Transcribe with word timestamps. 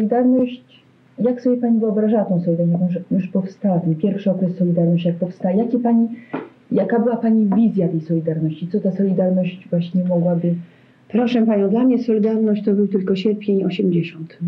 Solidarność, 0.00 0.64
jak 1.18 1.40
sobie 1.40 1.56
Pani 1.56 1.80
wyobrażała 1.80 2.24
tą 2.24 2.40
Solidarność, 2.40 2.94
już, 2.94 3.04
już 3.10 3.28
powstała, 3.28 3.80
ten 3.80 3.94
pierwszy 3.94 4.30
okres 4.30 4.56
Solidarności, 4.56 5.08
jak 5.08 5.16
powstała, 5.16 5.54
jakie 5.54 5.78
Pani, 5.78 6.08
jaka 6.72 6.98
była 6.98 7.16
Pani 7.16 7.46
wizja 7.56 7.88
tej 7.88 8.00
Solidarności, 8.00 8.68
co 8.68 8.80
ta 8.80 8.92
Solidarność 8.92 9.68
właśnie 9.70 10.04
mogłaby... 10.04 10.54
Proszę 11.08 11.46
Panią, 11.46 11.68
dla 11.68 11.84
mnie 11.84 11.98
Solidarność 11.98 12.64
to 12.64 12.72
był 12.72 12.88
tylko 12.88 13.16
sierpień 13.16 13.64
80. 13.64 14.38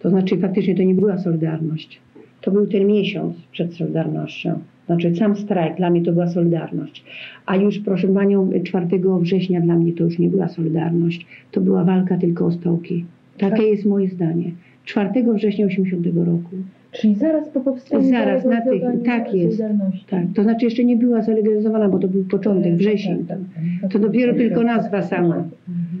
To 0.00 0.10
znaczy 0.10 0.38
faktycznie 0.38 0.74
to 0.74 0.82
nie 0.82 0.94
była 0.94 1.18
Solidarność. 1.18 2.00
To 2.40 2.50
był 2.50 2.66
ten 2.66 2.86
miesiąc 2.86 3.36
przed 3.52 3.74
Solidarnością. 3.74 4.58
Znaczy 4.86 5.16
sam 5.16 5.36
strajk, 5.36 5.76
dla 5.76 5.90
mnie 5.90 6.02
to 6.02 6.12
była 6.12 6.26
Solidarność. 6.26 7.04
A 7.46 7.56
już 7.56 7.78
proszę 7.78 8.08
Panią, 8.08 8.50
4 8.64 8.86
września 9.20 9.60
dla 9.60 9.74
mnie 9.74 9.92
to 9.92 10.04
już 10.04 10.18
nie 10.18 10.28
była 10.28 10.48
Solidarność. 10.48 11.26
To 11.50 11.60
była 11.60 11.84
walka 11.84 12.16
tylko 12.16 12.46
o 12.46 12.52
stołki. 12.52 13.04
Takie 13.40 13.56
Tak. 13.56 13.66
jest 13.66 13.84
moje 13.86 14.08
zdanie. 14.08 14.50
4 14.84 15.10
września 15.34 15.66
80 15.66 16.06
roku. 16.26 16.56
Czyli 16.92 17.14
zaraz 17.14 17.48
po 17.48 17.60
powstaniu 17.60 18.10
Zaraz, 18.10 18.44
na 18.44 18.60
tych- 18.60 18.82
tak 19.06 19.34
jest. 19.34 19.62
Tak, 20.10 20.22
to 20.34 20.42
znaczy 20.42 20.64
jeszcze 20.64 20.84
nie 20.84 20.96
była 20.96 21.22
zalegalizowana, 21.22 21.88
bo 21.88 21.98
to 21.98 22.08
był 22.08 22.24
początek, 22.24 22.74
wrzesień. 22.74 23.18
Tak, 23.18 23.38
tak, 23.38 23.62
tak. 23.82 23.90
To 23.92 23.98
dopiero 23.98 24.34
tylko 24.34 24.62
nazwa 24.62 25.02
sama. 25.02 25.44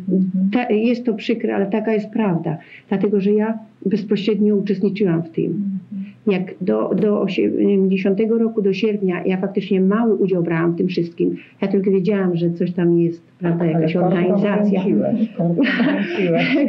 Mhm. 0.08 0.50
Ta, 0.52 0.70
jest 0.74 1.04
to 1.04 1.14
przykre, 1.14 1.54
ale 1.54 1.66
taka 1.66 1.92
jest 1.92 2.10
prawda. 2.10 2.58
Dlatego, 2.88 3.20
że 3.20 3.32
ja 3.32 3.58
bezpośrednio 3.86 4.56
uczestniczyłam 4.56 5.22
w 5.22 5.30
tym. 5.30 5.62
Jak 6.26 6.54
do, 6.60 6.90
do 6.94 7.20
80 7.20 8.20
roku, 8.38 8.62
do 8.62 8.72
sierpnia, 8.72 9.24
ja 9.26 9.36
faktycznie 9.36 9.80
mały 9.80 10.14
udział 10.14 10.42
brałam 10.42 10.72
w 10.72 10.76
tym 10.76 10.88
wszystkim. 10.88 11.36
Ja 11.62 11.68
tylko 11.68 11.90
wiedziałam, 11.90 12.36
że 12.36 12.50
coś 12.50 12.72
tam 12.72 12.98
jest, 12.98 13.22
prawda, 13.38 13.64
jakaś 13.64 13.96
Ale 13.96 14.06
organizacja. 14.06 14.84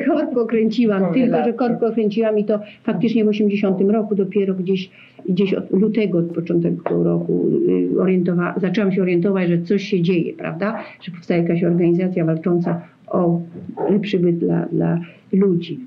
Korko 0.08 0.46
kręciłam, 0.52 1.02
Powiem 1.02 1.14
tylko 1.14 1.44
że 1.46 1.54
korko 1.54 1.92
kręciłam 1.92 2.40
i 2.40 2.46
to 2.46 2.60
faktycznie 2.84 3.26
w 3.26 3.28
80 3.28 3.82
roku, 3.82 4.16
dopiero 4.16 4.54
gdzieś, 4.54 4.90
gdzieś 5.30 5.54
od 5.54 5.72
lutego, 5.72 6.18
od 6.18 6.26
początku 6.26 7.04
roku 7.04 7.50
y, 7.70 7.90
orientowa- 8.00 8.60
zaczęłam 8.60 8.92
się 8.92 9.02
orientować, 9.02 9.50
że 9.50 9.62
coś 9.62 9.84
się 9.84 10.02
dzieje, 10.02 10.34
prawda? 10.34 10.84
Że 11.02 11.12
powstaje 11.12 11.42
jakaś 11.42 11.64
organizacja 11.64 12.26
walcząca 12.26 12.82
o 13.08 13.42
lepszy 13.90 14.20
byt 14.20 14.38
dla, 14.38 14.66
dla 14.66 15.00
ludzi. 15.32 15.80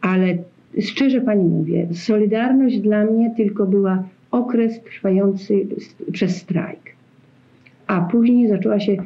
Ale 0.00 0.38
szczerze 0.80 1.20
Pani 1.20 1.44
mówię, 1.44 1.86
Solidarność 1.92 2.78
dla 2.80 3.04
mnie 3.04 3.34
tylko 3.36 3.66
była 3.66 4.04
okres 4.30 4.80
trwający 4.82 5.66
przez 6.12 6.36
strajk. 6.36 6.80
A 7.86 8.00
później 8.00 8.48
zaczęła 8.48 8.80
się 8.80 8.96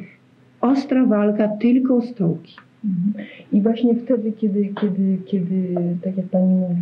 ostra 0.61 1.05
walka 1.05 1.47
tylko 1.47 1.95
o 1.95 2.01
stołki. 2.01 2.55
Mhm. 2.85 3.25
I 3.53 3.61
właśnie 3.61 3.95
wtedy, 3.95 4.31
kiedy, 4.31 4.69
kiedy, 4.81 5.17
kiedy, 5.25 5.75
tak 6.03 6.17
jak 6.17 6.25
Pani 6.25 6.55
mówi, 6.55 6.81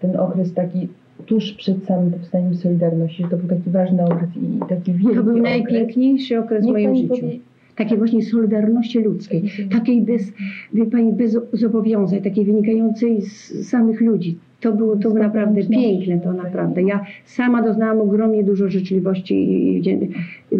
ten 0.00 0.16
okres 0.16 0.54
taki 0.54 0.88
tuż 1.26 1.52
przed 1.52 1.84
samym 1.84 2.10
powstaniem 2.12 2.54
Solidarności, 2.54 3.22
że 3.22 3.28
to 3.28 3.36
był 3.36 3.48
taki 3.48 3.70
ważny 3.70 4.04
okres 4.04 4.30
i 4.36 4.68
taki 4.68 4.92
wielki 4.92 5.16
To 5.16 5.22
był 5.22 5.32
okres. 5.38 5.42
najpiękniejszy 5.42 6.38
okres 6.38 6.66
w 6.66 6.68
moim 6.68 6.96
życiu. 6.96 7.08
powie- 7.08 7.38
Takiej 7.76 7.98
właśnie 7.98 8.22
solidarności 8.22 8.98
ludzkiej, 9.00 9.42
takiej 9.72 10.02
bez, 10.02 10.32
wie 10.72 10.86
pani, 10.86 11.12
bez 11.12 11.36
zobowiązań, 11.52 12.22
takiej 12.22 12.44
wynikającej 12.44 13.22
z 13.22 13.68
samych 13.68 14.00
ludzi. 14.00 14.38
To 14.60 14.72
było 14.72 14.96
to 14.96 15.10
naprawdę 15.14 15.62
piękne, 15.64 16.20
to 16.20 16.32
naprawdę. 16.32 16.82
Ja 16.82 17.04
sama 17.24 17.62
doznałam 17.62 18.00
ogromnie 18.00 18.44
dużo 18.44 18.68
życzliwości 18.68 19.34
i- 19.34 19.76
i 19.76 19.80
wdzię- 19.80 19.98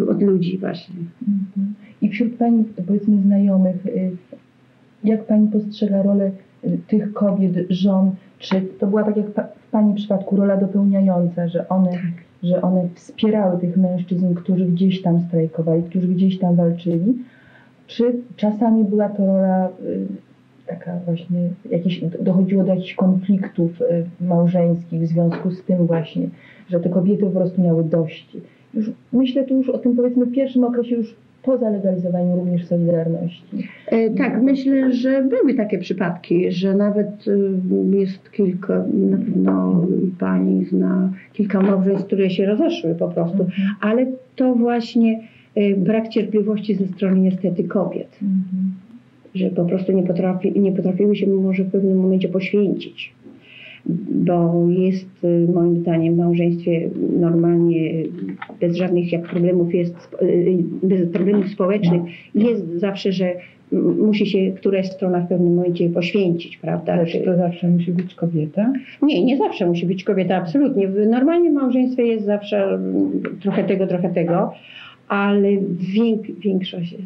od 0.08 0.22
ludzi 0.22 0.58
właśnie. 0.58 0.94
Mhm. 1.28 1.74
I 2.02 2.08
wśród 2.08 2.34
Pani, 2.34 2.64
powiedzmy, 2.86 3.22
znajomych, 3.22 3.86
y, 3.86 4.10
jak 5.04 5.24
Pani 5.26 5.48
postrzega 5.48 6.02
rolę 6.02 6.30
y, 6.64 6.78
tych 6.88 7.12
kobiet, 7.12 7.52
żon, 7.70 8.10
czy 8.38 8.60
to 8.78 8.86
była 8.86 9.02
tak 9.02 9.16
jak 9.16 9.26
w 9.66 9.70
Pani 9.70 9.94
przypadku 9.94 10.36
rola 10.36 10.56
dopełniająca, 10.56 11.48
że 11.48 11.68
one, 11.68 11.90
że 12.42 12.62
one 12.62 12.88
wspierały 12.94 13.60
tych 13.60 13.76
mężczyzn, 13.76 14.34
którzy 14.34 14.64
gdzieś 14.64 15.02
tam 15.02 15.20
strajkowali, 15.20 15.82
którzy 15.82 16.08
gdzieś 16.08 16.38
tam 16.38 16.56
walczyli, 16.56 17.14
czy 17.86 18.14
czasami 18.36 18.84
była 18.84 19.08
to 19.08 19.26
rola 19.26 19.68
y, 19.68 20.06
taka 20.66 20.98
właśnie, 21.06 21.48
jakieś, 21.70 22.04
dochodziło 22.20 22.64
do 22.64 22.74
jakichś 22.74 22.94
konfliktów 22.94 23.80
y, 23.80 24.04
małżeńskich 24.20 25.02
w 25.02 25.06
związku 25.06 25.50
z 25.50 25.62
tym 25.62 25.86
właśnie, 25.86 26.28
że 26.70 26.80
te 26.80 26.88
kobiety 26.88 27.24
po 27.24 27.30
prostu 27.30 27.62
miały 27.62 27.84
dość. 27.84 28.36
Już, 28.74 28.90
myślę 29.12 29.44
tu 29.44 29.56
już 29.56 29.68
o 29.68 29.78
tym 29.78 29.96
powiedzmy 29.96 30.26
pierwszym 30.26 30.64
okresie 30.64 30.96
już 30.96 31.16
po 31.42 31.58
zalegalizowaniu 31.58 32.36
również 32.36 32.66
Solidarności. 32.66 33.68
E, 33.86 34.10
tak, 34.10 34.42
myślę, 34.42 34.92
że 34.92 35.22
były 35.22 35.54
takie 35.54 35.78
przypadki, 35.78 36.52
że 36.52 36.74
nawet 36.74 37.28
y, 37.28 37.98
jest 37.98 38.32
kilka, 38.32 38.84
na 38.94 39.16
pewno 39.16 39.86
pani 40.18 40.64
zna 40.64 41.12
kilka 41.32 41.60
małżeństw, 41.60 42.06
które 42.06 42.30
się 42.30 42.46
rozeszły 42.46 42.94
po 42.94 43.08
prostu, 43.08 43.46
ale 43.80 44.06
to 44.36 44.54
właśnie 44.54 45.20
y, 45.56 45.76
brak 45.76 46.08
cierpliwości 46.08 46.74
ze 46.74 46.86
strony 46.86 47.20
niestety 47.20 47.64
kobiet. 47.64 48.18
Mhm. 48.22 48.72
że 49.34 49.50
po 49.50 49.64
prostu 49.64 49.92
nie, 49.92 50.02
potrafi, 50.02 50.60
nie 50.60 50.72
potrafiły 50.72 51.16
się 51.16 51.26
może 51.26 51.64
w 51.64 51.70
pewnym 51.70 51.96
momencie 51.96 52.28
poświęcić. 52.28 53.12
Bo 54.10 54.66
jest 54.68 55.24
y, 55.24 55.48
moim 55.54 55.76
zdaniem 55.76 56.14
w 56.14 56.18
małżeństwie 56.18 56.90
normalnie 57.20 57.92
bez 58.60 58.76
żadnych 58.76 59.12
jak 59.12 59.22
problemów 59.22 59.74
jest, 59.74 59.96
y, 60.22 60.56
bez 60.82 61.08
problemów 61.08 61.48
społecznych 61.48 62.02
jest 62.34 62.80
zawsze, 62.80 63.12
że 63.12 63.34
musi 63.98 64.26
się 64.26 64.52
któraś 64.56 64.90
strona 64.90 65.20
w 65.20 65.28
pewnym 65.28 65.54
momencie 65.54 65.90
poświęcić, 65.90 66.56
prawda? 66.56 66.92
Ale 66.92 67.06
czy 67.06 67.20
to 67.20 67.36
zawsze 67.36 67.68
musi 67.68 67.92
być 67.92 68.14
kobieta? 68.14 68.72
Nie, 69.02 69.24
nie 69.24 69.36
zawsze 69.36 69.66
musi 69.66 69.86
być 69.86 70.04
kobieta, 70.04 70.36
absolutnie. 70.36 70.88
W 70.88 71.06
normalnym 71.06 71.52
małżeństwie 71.52 72.06
jest 72.06 72.24
zawsze 72.24 72.64
mm, 72.64 73.22
trochę 73.42 73.64
tego, 73.64 73.86
trochę 73.86 74.10
tego, 74.10 74.52
ale 75.08 75.48
wiek, 75.94 76.38
większość 76.40 76.96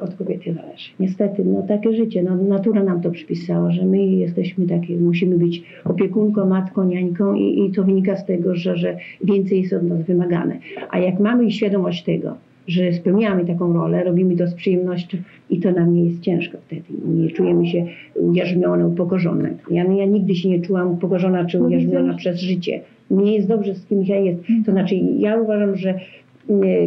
od 0.00 0.14
kobiety 0.14 0.54
zależy. 0.54 0.90
Niestety, 1.00 1.44
no 1.44 1.62
takie 1.62 1.92
życie, 1.92 2.22
no, 2.22 2.36
natura 2.36 2.84
nam 2.84 3.00
to 3.00 3.10
przypisała, 3.10 3.70
że 3.70 3.84
my 3.84 4.06
jesteśmy 4.06 4.66
takie, 4.66 4.96
musimy 4.96 5.38
być 5.38 5.62
opiekunką, 5.84 6.46
matką, 6.46 6.84
niańką 6.84 7.34
i, 7.34 7.64
i 7.64 7.72
to 7.72 7.84
wynika 7.84 8.16
z 8.16 8.26
tego, 8.26 8.54
że, 8.54 8.76
że 8.76 8.96
więcej 9.24 9.60
jest 9.60 9.72
od 9.72 9.82
nas 9.82 10.02
wymagane. 10.02 10.58
A 10.90 10.98
jak 10.98 11.20
mamy 11.20 11.50
świadomość 11.50 12.04
tego, 12.04 12.34
że 12.66 12.92
spełniamy 12.92 13.44
taką 13.44 13.72
rolę, 13.72 14.04
robimy 14.04 14.36
to 14.36 14.46
z 14.46 14.54
przyjemnością 14.54 15.18
i 15.50 15.60
to 15.60 15.72
nam 15.72 15.94
nie 15.94 16.04
jest 16.04 16.20
ciężko 16.20 16.58
wtedy. 16.66 16.82
Nie 17.04 17.30
czujemy 17.30 17.66
się 17.66 17.86
ujarzmione, 18.14 18.86
upokorzone. 18.86 19.54
Ja, 19.70 19.84
ja 19.84 20.04
nigdy 20.04 20.34
się 20.34 20.48
nie 20.48 20.60
czułam 20.60 20.92
upokorzona 20.92 21.44
czy 21.44 21.62
ujarzmiona 21.62 22.14
przez 22.14 22.40
życie. 22.40 22.80
Mnie 23.10 23.34
jest 23.34 23.48
dobrze 23.48 23.74
z 23.74 23.86
kim 23.86 24.04
ja 24.04 24.16
jest. 24.16 24.42
To 24.66 24.72
znaczy 24.72 24.94
ja 25.18 25.36
uważam, 25.36 25.76
że 25.76 25.94
nie, 25.94 26.00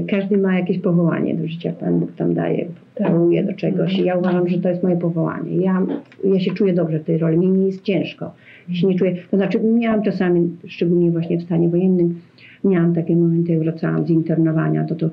każdy 0.07 0.37
ma 0.37 0.59
jakieś 0.59 0.79
powołanie 0.79 1.35
do 1.35 1.47
życia. 1.47 1.71
Pan 1.79 1.99
Bóg 1.99 2.11
tam 2.11 2.33
daje, 2.33 2.65
powołuje 2.95 3.43
do 3.43 3.53
czegoś. 3.53 3.99
I 3.99 4.03
ja 4.03 4.17
uważam, 4.17 4.47
że 4.47 4.57
to 4.57 4.69
jest 4.69 4.83
moje 4.83 4.97
powołanie. 4.97 5.55
Ja, 5.55 5.85
ja 6.23 6.39
się 6.39 6.53
czuję 6.53 6.73
dobrze 6.73 6.99
w 6.99 7.03
tej 7.03 7.17
roli. 7.17 7.37
Mi 7.37 7.47
nie 7.47 7.65
jest 7.65 7.81
ciężko. 7.81 8.31
Się 8.71 8.87
nie 8.87 8.95
czuję, 8.95 9.15
to 9.31 9.37
znaczy 9.37 9.59
miałam 9.59 10.03
czasami, 10.03 10.49
szczególnie 10.67 11.11
właśnie 11.11 11.37
w 11.37 11.43
stanie 11.43 11.69
wojennym, 11.69 12.19
miałam 12.63 12.93
takie 12.93 13.15
momenty, 13.15 13.51
jak 13.51 13.61
wracałam 13.61 14.05
z 14.05 14.09
internowania, 14.09 14.83
to 14.83 14.95
to 14.95 15.09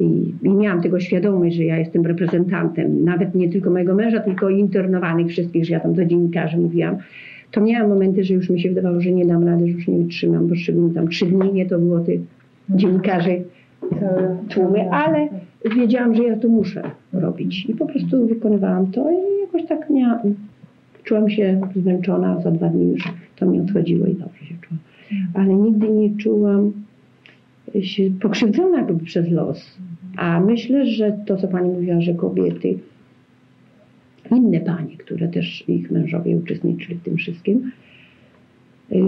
i, 0.00 0.32
i 0.42 0.48
miałam 0.48 0.82
tego 0.82 1.00
świadomość, 1.00 1.56
że 1.56 1.64
ja 1.64 1.78
jestem 1.78 2.06
reprezentantem, 2.06 3.04
nawet 3.04 3.34
nie 3.34 3.48
tylko 3.48 3.70
mojego 3.70 3.94
męża, 3.94 4.20
tylko 4.20 4.50
internowanych 4.50 5.26
wszystkich, 5.26 5.64
że 5.64 5.72
ja 5.72 5.80
tam 5.80 5.94
do 5.94 6.04
dziennikarzy 6.04 6.56
mówiłam. 6.56 6.96
To 7.50 7.60
miałam 7.60 7.88
momenty, 7.88 8.24
że 8.24 8.34
już 8.34 8.50
mi 8.50 8.60
się 8.60 8.68
wydawało, 8.68 9.00
że 9.00 9.12
nie 9.12 9.26
dam 9.26 9.44
rady, 9.44 9.66
że 9.66 9.72
już 9.72 9.88
nie 9.88 9.98
wytrzymam, 9.98 10.48
bo 10.48 10.54
szczególnie 10.54 10.94
tam 10.94 11.08
trzy 11.08 11.26
dni, 11.26 11.52
nie, 11.52 11.66
to 11.66 11.78
było 11.78 12.00
tych 12.00 12.20
dziennikarzy 12.70 13.42
tłumy, 14.48 14.90
ale 14.90 15.28
wiedziałam, 15.76 16.14
że 16.14 16.22
ja 16.22 16.36
to 16.36 16.48
muszę 16.48 16.82
robić 17.12 17.66
i 17.66 17.74
po 17.74 17.86
prostu 17.86 18.26
wykonywałam 18.26 18.86
to 18.86 19.10
i 19.10 19.40
jakoś 19.40 19.68
tak 19.68 19.90
miałam, 19.90 20.34
czułam 21.04 21.30
się 21.30 21.60
zmęczona, 21.76 22.40
za 22.40 22.50
dwa 22.50 22.68
dni 22.68 22.92
już 22.92 23.12
to 23.36 23.46
mi 23.46 23.60
odchodziło 23.60 24.06
i 24.06 24.14
dobrze 24.14 24.44
się 24.44 24.54
czułam. 24.60 24.78
Ale 25.34 25.54
nigdy 25.54 25.88
nie 25.88 26.16
czułam 26.16 26.72
się 27.80 28.10
pokrzywdzona 28.20 28.78
jakby 28.78 29.04
przez 29.04 29.30
los. 29.30 29.78
A 30.16 30.40
myślę, 30.40 30.86
że 30.86 31.18
to, 31.26 31.36
co 31.36 31.48
Pani 31.48 31.68
mówiła, 31.68 32.00
że 32.00 32.14
kobiety, 32.14 32.78
inne 34.30 34.60
panie, 34.60 34.96
które 34.96 35.28
też 35.28 35.68
ich 35.68 35.90
mężowie 35.90 36.36
uczestniczyli 36.36 36.94
w 36.94 37.02
tym 37.02 37.16
wszystkim, 37.16 37.72
yy, 38.90 39.00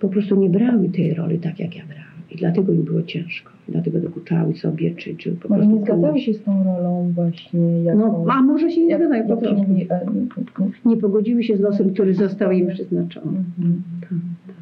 po 0.00 0.08
prostu 0.08 0.36
nie 0.36 0.50
brały 0.50 0.88
tej 0.88 1.14
roli 1.14 1.38
tak, 1.38 1.60
jak 1.60 1.76
ja 1.76 1.84
brałam. 1.84 2.13
I 2.34 2.38
dlatego 2.38 2.72
im 2.72 2.82
było 2.82 3.02
ciężko. 3.02 3.50
I 3.68 3.72
dlatego 3.72 4.00
dokuczały 4.00 4.54
sobie, 4.54 4.94
czy, 4.94 5.16
czy 5.16 5.32
po 5.32 5.48
Może 5.48 5.60
prostu 5.62 5.78
nie 5.78 5.84
zgadzały 5.84 6.20
się 6.20 6.34
z 6.34 6.42
tą 6.42 6.64
rolą 6.64 7.12
właśnie 7.14 7.82
jaką... 7.82 7.98
No, 7.98 8.32
a 8.32 8.42
może 8.42 8.70
się 8.70 8.80
nie 8.84 8.90
jak, 8.90 9.00
zgadzają 9.00 9.26
po 9.28 9.36
prostu. 9.36 9.62
e, 9.90 10.88
Nie 10.88 10.96
pogodziły 10.96 11.42
się 11.42 11.56
z 11.56 11.60
losem, 11.60 11.90
który 11.94 12.14
został 12.14 12.50
im 12.52 12.66
przeznaczony. 12.68 13.38
mhm. 13.58 13.82
Tak. 14.00 14.53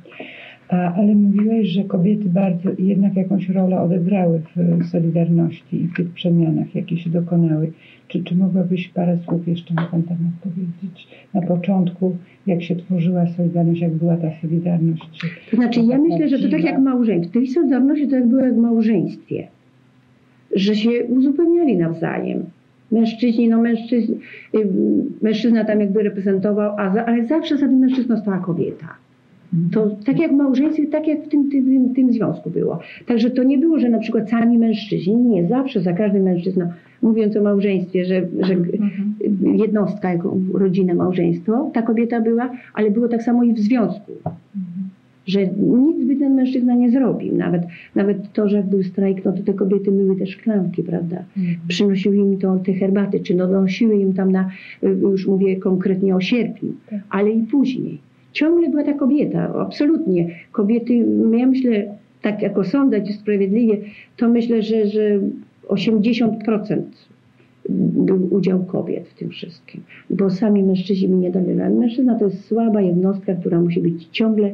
Ale 0.72 1.14
mówiłeś, 1.14 1.68
że 1.68 1.84
kobiety 1.84 2.28
bardzo 2.28 2.70
jednak 2.78 3.16
jakąś 3.16 3.48
rolę 3.48 3.80
odegrały 3.80 4.42
w 4.56 4.86
Solidarności 4.86 5.76
i 5.82 5.86
w 5.86 5.96
tych 5.96 6.10
przemianach, 6.10 6.74
jakie 6.74 6.96
się 6.96 7.10
dokonały. 7.10 7.72
Czy, 8.08 8.24
czy 8.24 8.36
mogłabyś 8.36 8.88
parę 8.88 9.18
słów 9.24 9.48
jeszcze 9.48 9.74
na 9.74 9.86
ten 9.86 10.02
temat 10.02 10.32
powiedzieć? 10.42 11.08
Na 11.34 11.42
początku, 11.42 12.16
jak 12.46 12.62
się 12.62 12.76
tworzyła 12.76 13.26
Solidarność, 13.26 13.80
jak 13.80 13.92
była 13.92 14.16
ta 14.16 14.28
Solidarność? 14.42 15.08
To 15.50 15.56
znaczy, 15.56 15.80
ja 15.80 15.98
myślę, 15.98 16.28
że 16.28 16.38
to 16.38 16.50
tak 16.50 16.64
jak 16.64 16.78
małżeństwo. 16.78 17.32
Tej 17.32 17.46
solidarności 17.46 18.08
to 18.08 18.16
jak 18.16 18.26
było 18.26 18.40
jak 18.40 18.54
w 18.54 18.58
małżeństwie. 18.58 19.48
Że 20.56 20.74
się 20.74 21.04
uzupełniali 21.04 21.76
nawzajem. 21.76 22.44
Mężczyźni, 22.92 23.48
no 23.48 23.60
mężczyźni, 23.60 24.16
y, 24.54 24.68
mężczyzna 25.22 25.64
tam 25.64 25.80
jakby 25.80 26.02
reprezentował, 26.02 26.76
ale 27.06 27.26
zawsze 27.26 27.58
za 27.58 27.68
tym 27.68 27.78
mężczyzną 27.78 28.16
stała 28.16 28.38
kobieta. 28.38 28.88
To 29.72 29.96
tak 30.06 30.18
jak 30.18 30.32
w 30.32 30.34
małżeństwie, 30.34 30.86
tak 30.86 31.08
jak 31.08 31.24
w 31.24 31.28
tym, 31.28 31.50
tym, 31.50 31.94
tym, 31.94 32.12
związku 32.12 32.50
było. 32.50 32.78
Także 33.06 33.30
to 33.30 33.42
nie 33.42 33.58
było, 33.58 33.78
że 33.78 33.88
na 33.88 33.98
przykład 33.98 34.30
sami 34.30 34.58
mężczyźni, 34.58 35.16
nie, 35.16 35.48
zawsze 35.48 35.80
za 35.80 35.92
każdym 35.92 36.22
mężczyzną, 36.22 36.68
mówiąc 37.02 37.36
o 37.36 37.42
małżeństwie, 37.42 38.04
że, 38.04 38.26
że 38.40 38.56
jednostka, 39.54 40.12
jako 40.12 40.36
rodzinę, 40.54 40.94
małżeństwo, 40.94 41.70
ta 41.74 41.82
kobieta 41.82 42.20
była, 42.20 42.50
ale 42.74 42.90
było 42.90 43.08
tak 43.08 43.22
samo 43.22 43.44
i 43.44 43.54
w 43.54 43.58
związku. 43.58 44.12
Że 45.26 45.46
nic 45.46 46.06
by 46.06 46.16
ten 46.16 46.34
mężczyzna 46.34 46.74
nie 46.74 46.90
zrobił. 46.90 47.36
Nawet, 47.36 47.62
nawet 47.94 48.32
to, 48.32 48.48
że 48.48 48.56
jak 48.56 48.66
był 48.66 48.82
strajk, 48.82 49.24
no 49.24 49.32
to 49.32 49.42
te 49.42 49.54
kobiety 49.54 49.90
myły 49.90 50.16
te 50.16 50.26
szklanki, 50.26 50.82
prawda? 50.82 51.24
Przynosiły 51.68 52.16
im 52.16 52.38
to, 52.38 52.56
te 52.56 52.72
herbaty, 52.72 53.20
czy 53.20 53.34
donosiły 53.34 53.96
im 53.96 54.12
tam 54.12 54.32
na, 54.32 54.50
y, 54.84 54.88
już 54.88 55.26
mówię 55.26 55.56
konkretnie 55.56 56.16
o 56.16 56.20
sierpniu, 56.20 56.72
Tak. 56.90 57.00
ale 57.10 57.30
i 57.30 57.42
później. 57.42 57.98
Ciągle 58.32 58.68
była 58.70 58.84
ta 58.84 58.92
kobieta, 58.94 59.54
absolutnie. 59.60 60.28
Kobiety, 60.52 60.94
ja 61.38 61.46
myślę, 61.46 61.84
tak 62.22 62.42
jako 62.42 62.64
sądzać 62.64 63.14
sprawiedliwie, 63.14 63.76
to 64.16 64.28
myślę, 64.28 64.62
że, 64.62 64.86
że 64.86 65.00
80% 65.68 66.82
był 67.68 68.34
udział 68.34 68.64
kobiet 68.64 69.08
w 69.08 69.14
tym 69.14 69.28
wszystkim. 69.30 69.82
Bo 70.10 70.30
sami 70.30 70.62
mężczyźni 70.62 71.08
mi 71.08 71.18
nie 71.18 71.30
dali 71.30 71.54
rady. 71.54 71.74
Mężczyzna 71.74 72.18
to 72.18 72.24
jest 72.24 72.44
słaba 72.44 72.80
jednostka, 72.80 73.34
która 73.34 73.60
musi 73.60 73.80
być 73.80 74.08
ciągle 74.10 74.50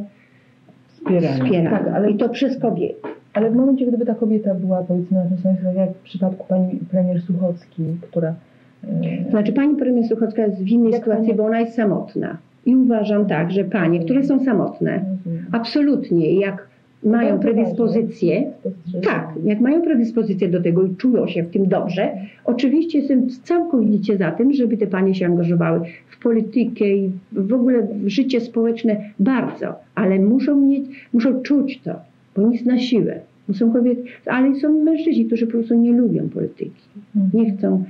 Wspierana. 0.89 1.45
wspierana. 1.45 1.79
Tak, 1.79 1.89
ale- 1.95 2.11
I 2.11 2.17
to 2.17 2.29
przez 2.29 2.59
kobiety. 2.59 2.95
Ale 3.35 3.51
w 3.51 3.55
momencie, 3.57 3.87
gdyby 3.87 4.07
ta 4.07 4.15
kobieta 4.15 4.55
była 4.55 4.83
powiedzmy 4.83 5.17
na 5.19 5.25
tym 5.25 5.39
samym 5.39 5.57
stanowisku, 5.59 5.81
jak 5.81 5.91
w 5.97 6.03
przypadku 6.03 6.47
pani 6.49 6.79
premier 6.91 7.23
Suchocki, 7.23 7.83
która 8.03 8.35
e, 8.85 9.31
Znaczy 9.31 9.53
pani 9.53 9.77
premier 9.77 10.05
Suchocka 10.09 10.47
jest 10.47 10.59
w 10.63 10.69
innej 10.69 10.93
Jak 10.93 11.01
sytuacji, 11.01 11.25
pani- 11.27 11.37
bo 11.37 11.45
ona 11.45 11.61
jest 11.61 11.75
samotna. 11.75 12.39
I 12.67 12.77
uważam 12.77 13.27
tak, 13.27 13.51
że 13.51 13.65
panie, 13.65 14.01
które 14.01 14.25
są 14.25 14.45
samotne, 14.45 15.05
rozumiem. 15.25 15.45
absolutnie, 15.53 16.41
jak 16.41 16.69
mają 17.03 17.39
predyspozycję, 17.39 18.53
tak, 19.05 19.35
jak 19.45 19.61
mają 19.61 19.83
predyspozycję 19.83 20.49
do 20.49 20.63
tego 20.63 20.85
i 20.85 20.97
czują 20.97 21.27
się 21.27 21.43
w 21.43 21.51
tym 21.51 21.69
dobrze, 21.69 22.11
oczywiście 22.45 22.99
jestem 22.99 23.29
całkowicie 23.31 24.17
za 24.17 24.31
tym, 24.31 24.53
żeby 24.53 24.77
te 24.77 24.87
panie 24.87 25.15
się 25.15 25.27
angażowały 25.27 25.81
w 26.09 26.23
politykę 26.23 26.89
i 26.89 27.11
w 27.33 27.53
ogóle 27.53 27.83
w 27.83 28.09
życie 28.09 28.41
społeczne 28.41 28.97
bardzo, 29.19 29.75
ale 29.95 30.19
muszą 30.19 30.61
mieć, 30.61 30.85
muszą 31.13 31.43
czuć 31.43 31.81
to, 31.85 31.95
bo 32.37 32.49
nic 32.49 32.65
na 32.65 32.79
siłę. 32.79 33.21
Są 33.53 33.73
kobiety, 33.73 34.03
ale 34.27 34.55
są 34.55 34.85
mężczyźni, 34.85 35.27
którzy 35.27 35.47
po 35.47 35.53
prostu 35.53 35.75
nie 35.75 35.93
lubią 35.93 36.29
polityki. 36.29 36.83
Mhm. 37.17 37.45
Nie 37.45 37.57
chcą 37.57 37.85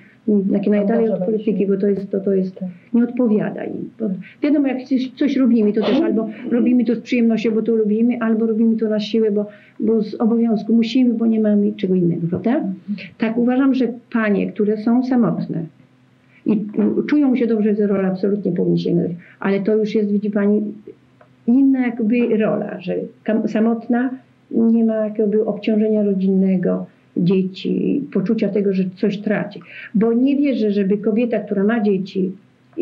takie 0.53 0.71
najdalej 0.71 1.11
od 1.11 1.25
polityki, 1.25 1.67
bo 1.67 1.77
to 1.77 1.87
jest, 1.87 2.11
to, 2.11 2.21
to 2.21 2.33
jest 2.35 2.55
Tak. 2.55 2.69
nie 2.95 3.05
odpowiada 3.05 3.65
im. 3.65 3.91
Bo 4.01 4.11
wiadomo, 4.43 4.69
jak 4.69 4.83
coś, 4.83 5.11
coś 5.17 5.37
robimy, 5.37 5.73
to 5.73 5.81
też 5.81 6.01
albo 6.01 6.29
robimy 6.51 6.85
to 6.85 6.95
z 6.95 7.01
przyjemnością, 7.01 7.51
bo 7.51 7.63
to 7.63 7.75
lubimy, 7.75 8.19
albo 8.21 8.47
robimy 8.47 8.77
to 8.77 8.89
na 8.89 9.01
siłę, 9.01 9.31
bo, 9.31 9.47
bo 9.81 10.03
z 10.03 10.15
obowiązku 10.15 10.73
musimy, 10.73 11.15
bo 11.15 11.27
nie 11.27 11.41
mamy 11.41 11.73
czego 11.77 11.95
innego, 11.95 12.27
prawda? 12.27 12.65
Tak 13.19 13.39
uważam, 13.39 13.75
że 13.75 13.89
panie, 14.13 14.53
które 14.53 14.77
są 14.77 15.05
samotne 15.05 15.63
i 16.47 16.65
czują 17.09 17.37
się 17.37 17.47
dobrze 17.47 17.75
w 17.75 17.81
roli, 17.81 18.07
absolutnie 18.07 18.53
powinny 18.53 18.79
sięgnąć, 18.79 19.13
ale 19.41 19.61
to 19.61 19.77
już 19.77 19.95
jest, 19.95 20.11
widzi 20.11 20.31
pani, 20.31 20.63
inna 21.47 21.81
jakby 21.81 22.37
rola, 22.37 22.81
że 22.81 22.95
samotna 23.47 24.11
nie 24.51 24.85
ma 24.85 24.95
jakiegoby 24.95 25.47
obciążenia 25.47 26.03
rodzinnego, 26.03 26.87
dzieci, 27.19 28.03
poczucia 28.13 28.49
tego, 28.49 28.73
że 28.73 28.85
coś 28.97 29.19
traci. 29.19 29.61
Bo 29.95 30.13
nie 30.13 30.37
wierzę, 30.37 30.71
żeby 30.71 30.99
kobieta, 30.99 31.41
która 31.41 31.65
ma 31.65 31.83
dzieci, 31.83 32.33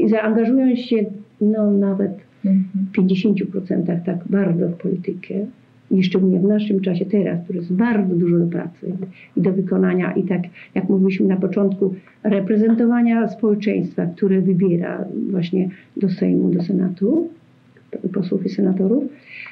zaangażując 0.06 0.78
się 0.78 1.04
no, 1.40 1.70
nawet 1.70 2.26
Mhm. 2.46 2.86
w 2.92 2.96
50% 2.96 4.04
tak 4.04 4.18
bardzo 4.30 4.68
w 4.68 4.74
politykę, 4.74 5.34
i 5.90 6.02
szczególnie 6.02 6.40
w 6.40 6.44
naszym 6.44 6.80
czasie 6.80 7.04
teraz, 7.04 7.44
który 7.44 7.58
jest 7.58 7.72
bardzo 7.72 8.14
dużo 8.14 8.38
do 8.38 8.46
pracy 8.46 8.92
i 9.36 9.40
do 9.40 9.52
wykonania, 9.52 10.12
i 10.12 10.22
tak 10.22 10.42
jak 10.74 10.88
mówiliśmy 10.88 11.26
na 11.26 11.36
początku, 11.36 11.94
reprezentowania 12.22 13.28
społeczeństwa, 13.28 14.06
które 14.06 14.40
wybiera 14.40 15.04
właśnie 15.30 15.68
do 15.96 16.08
Sejmu, 16.08 16.50
do 16.50 16.62
Senatu, 16.62 17.28
posłów 18.12 18.46
i 18.46 18.48
senatorów. 18.48 19.04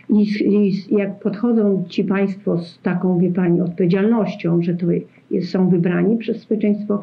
I, 0.09 0.23
i 0.45 0.95
jak 0.99 1.21
podchodzą 1.21 1.85
ci 1.89 2.05
Państwo 2.05 2.59
z 2.59 2.79
taką, 2.83 3.19
wie 3.19 3.31
Pani, 3.31 3.61
odpowiedzialnością, 3.61 4.63
że 4.63 4.75
to 4.75 4.87
jest, 5.31 5.51
są 5.51 5.69
wybrani 5.69 6.17
przez 6.17 6.41
społeczeństwo, 6.41 7.03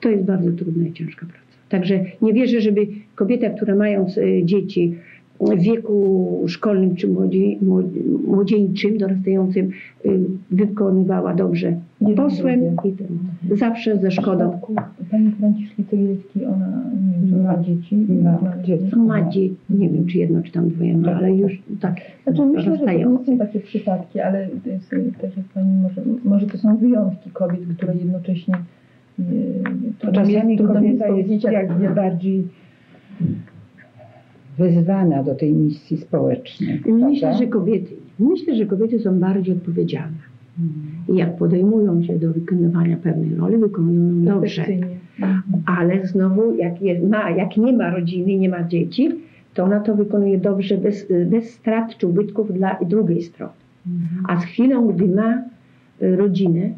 to 0.00 0.08
jest 0.08 0.24
bardzo 0.24 0.52
trudna 0.52 0.88
i 0.88 0.92
ciężka 0.92 1.26
praca. 1.26 1.44
Także 1.68 2.04
nie 2.22 2.32
wierzę, 2.32 2.60
żeby 2.60 2.86
kobieta, 3.14 3.50
która 3.50 3.74
mając 3.74 4.18
e, 4.18 4.44
dzieci 4.44 4.94
w 5.40 5.58
wieku 5.62 6.28
szkolnym 6.46 6.96
czy 6.96 7.08
młodzie, 7.08 7.38
młodzi- 7.62 8.02
młodzieńczym, 8.26 8.98
dorastającym, 8.98 9.70
y, 10.06 10.20
wykonywała 10.50 11.34
dobrze 11.34 11.76
posłem 12.16 12.60
i 12.84 12.92
ten, 12.92 13.06
zawsze 13.58 13.98
ze 13.98 14.10
szkodą. 14.10 14.60
Pani 15.10 15.30
Franciszki 15.30 15.84
Cegielskiej, 15.84 16.46
ona 16.46 16.82
nie 17.22 17.26
wiem, 17.30 17.42
ma 17.42 17.62
dzieci. 17.62 17.96
ma 18.22 18.62
dziecko. 18.62 18.96
Ma 19.00 19.28
dzieci, 19.30 19.54
nie 19.70 19.90
wiem 19.90 20.06
czy 20.06 20.18
jedno, 20.18 20.42
czy 20.42 20.52
tam 20.52 20.68
dwoje 20.68 20.96
ma, 20.98 21.12
ale 21.14 21.34
już 21.34 21.62
tak 21.80 21.94
Znaczy 22.24 22.42
myślę, 22.46 22.76
że 22.76 22.84
to 22.84 22.92
nie 22.92 23.04
są 23.26 23.38
takie 23.38 23.60
przypadki, 23.60 24.20
ale 24.20 24.48
to 24.64 24.70
jest, 24.70 24.92
e, 24.92 24.96
tak 25.20 25.36
jak 25.36 25.46
Pani 25.54 25.82
może, 25.82 26.02
może 26.24 26.46
to 26.46 26.58
są 26.58 26.76
wyjątki 26.76 27.30
kobiet, 27.30 27.60
które 27.76 27.94
jednocześnie 27.96 28.54
e, 28.54 29.22
To 29.98 30.12
trudno 30.12 30.24
mi 30.24 30.32
czasami 30.34 30.58
kobieta 30.58 31.08
jest 31.08 31.44
jak- 31.44 31.94
bardziej 31.94 32.44
wyzwana 34.58 35.22
do 35.22 35.34
tej 35.34 35.52
misji 35.52 35.96
społecznej. 35.96 36.82
Myślę, 36.86 37.20
prawda? 37.20 37.38
że 37.38 37.46
kobiety, 37.46 37.94
myślę, 38.18 38.56
że 38.56 38.66
kobiety 38.66 38.98
są 38.98 39.18
bardziej 39.18 39.54
odpowiedzialne. 39.54 40.34
I 41.08 41.16
jak 41.16 41.36
podejmują 41.36 42.02
się 42.02 42.18
do 42.18 42.32
wykonywania 42.32 42.96
pewnej 42.96 43.34
roli, 43.34 43.56
wykonują 43.56 44.14
ją 44.14 44.24
dobrze. 44.24 44.64
Ale 45.66 46.06
znowu, 46.06 46.56
jak, 46.56 46.82
jest, 46.82 47.04
ma, 47.08 47.30
jak 47.30 47.56
nie 47.56 47.72
ma 47.72 47.90
rodziny, 47.90 48.36
nie 48.36 48.48
ma 48.48 48.64
dzieci, 48.64 49.08
to 49.54 49.64
ona 49.64 49.80
to 49.80 49.94
wykonuje 49.94 50.38
dobrze, 50.38 50.78
bez, 50.78 51.12
bez 51.26 51.50
strat 51.50 51.96
czy 51.96 52.06
ubytków 52.06 52.52
dla 52.52 52.78
drugiej 52.88 53.22
strony. 53.22 53.52
A 54.28 54.40
z 54.40 54.44
chwilą, 54.44 54.88
gdy 54.88 55.08
ma 55.08 55.42
y, 56.02 56.16
rodzinę, 56.16 56.70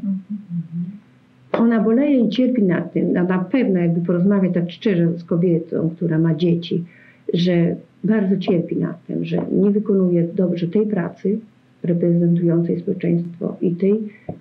ona 1.53 1.81
boleje 1.81 2.21
i 2.21 2.29
cierpi 2.29 2.63
nad 2.63 2.93
tym, 2.93 3.13
na, 3.13 3.23
na 3.23 3.39
pewno 3.39 3.79
jakby 3.81 4.01
porozmawiać 4.01 4.55
tak 4.55 4.71
szczerze 4.71 5.19
z 5.19 5.25
kobietą, 5.25 5.91
która 5.97 6.19
ma 6.19 6.35
dzieci, 6.35 6.85
że 7.35 7.77
bardzo 8.05 8.37
cierpi 8.37 8.77
nad 8.77 9.07
tym, 9.07 9.25
że 9.25 9.39
nie 9.53 9.71
wykonuje 9.71 10.29
dobrze 10.35 10.69
tej 10.69 10.87
pracy 10.87 11.39
reprezentującej 11.83 12.81
społeczeństwo 12.81 13.57
i 13.61 13.71
tej, 13.71 13.95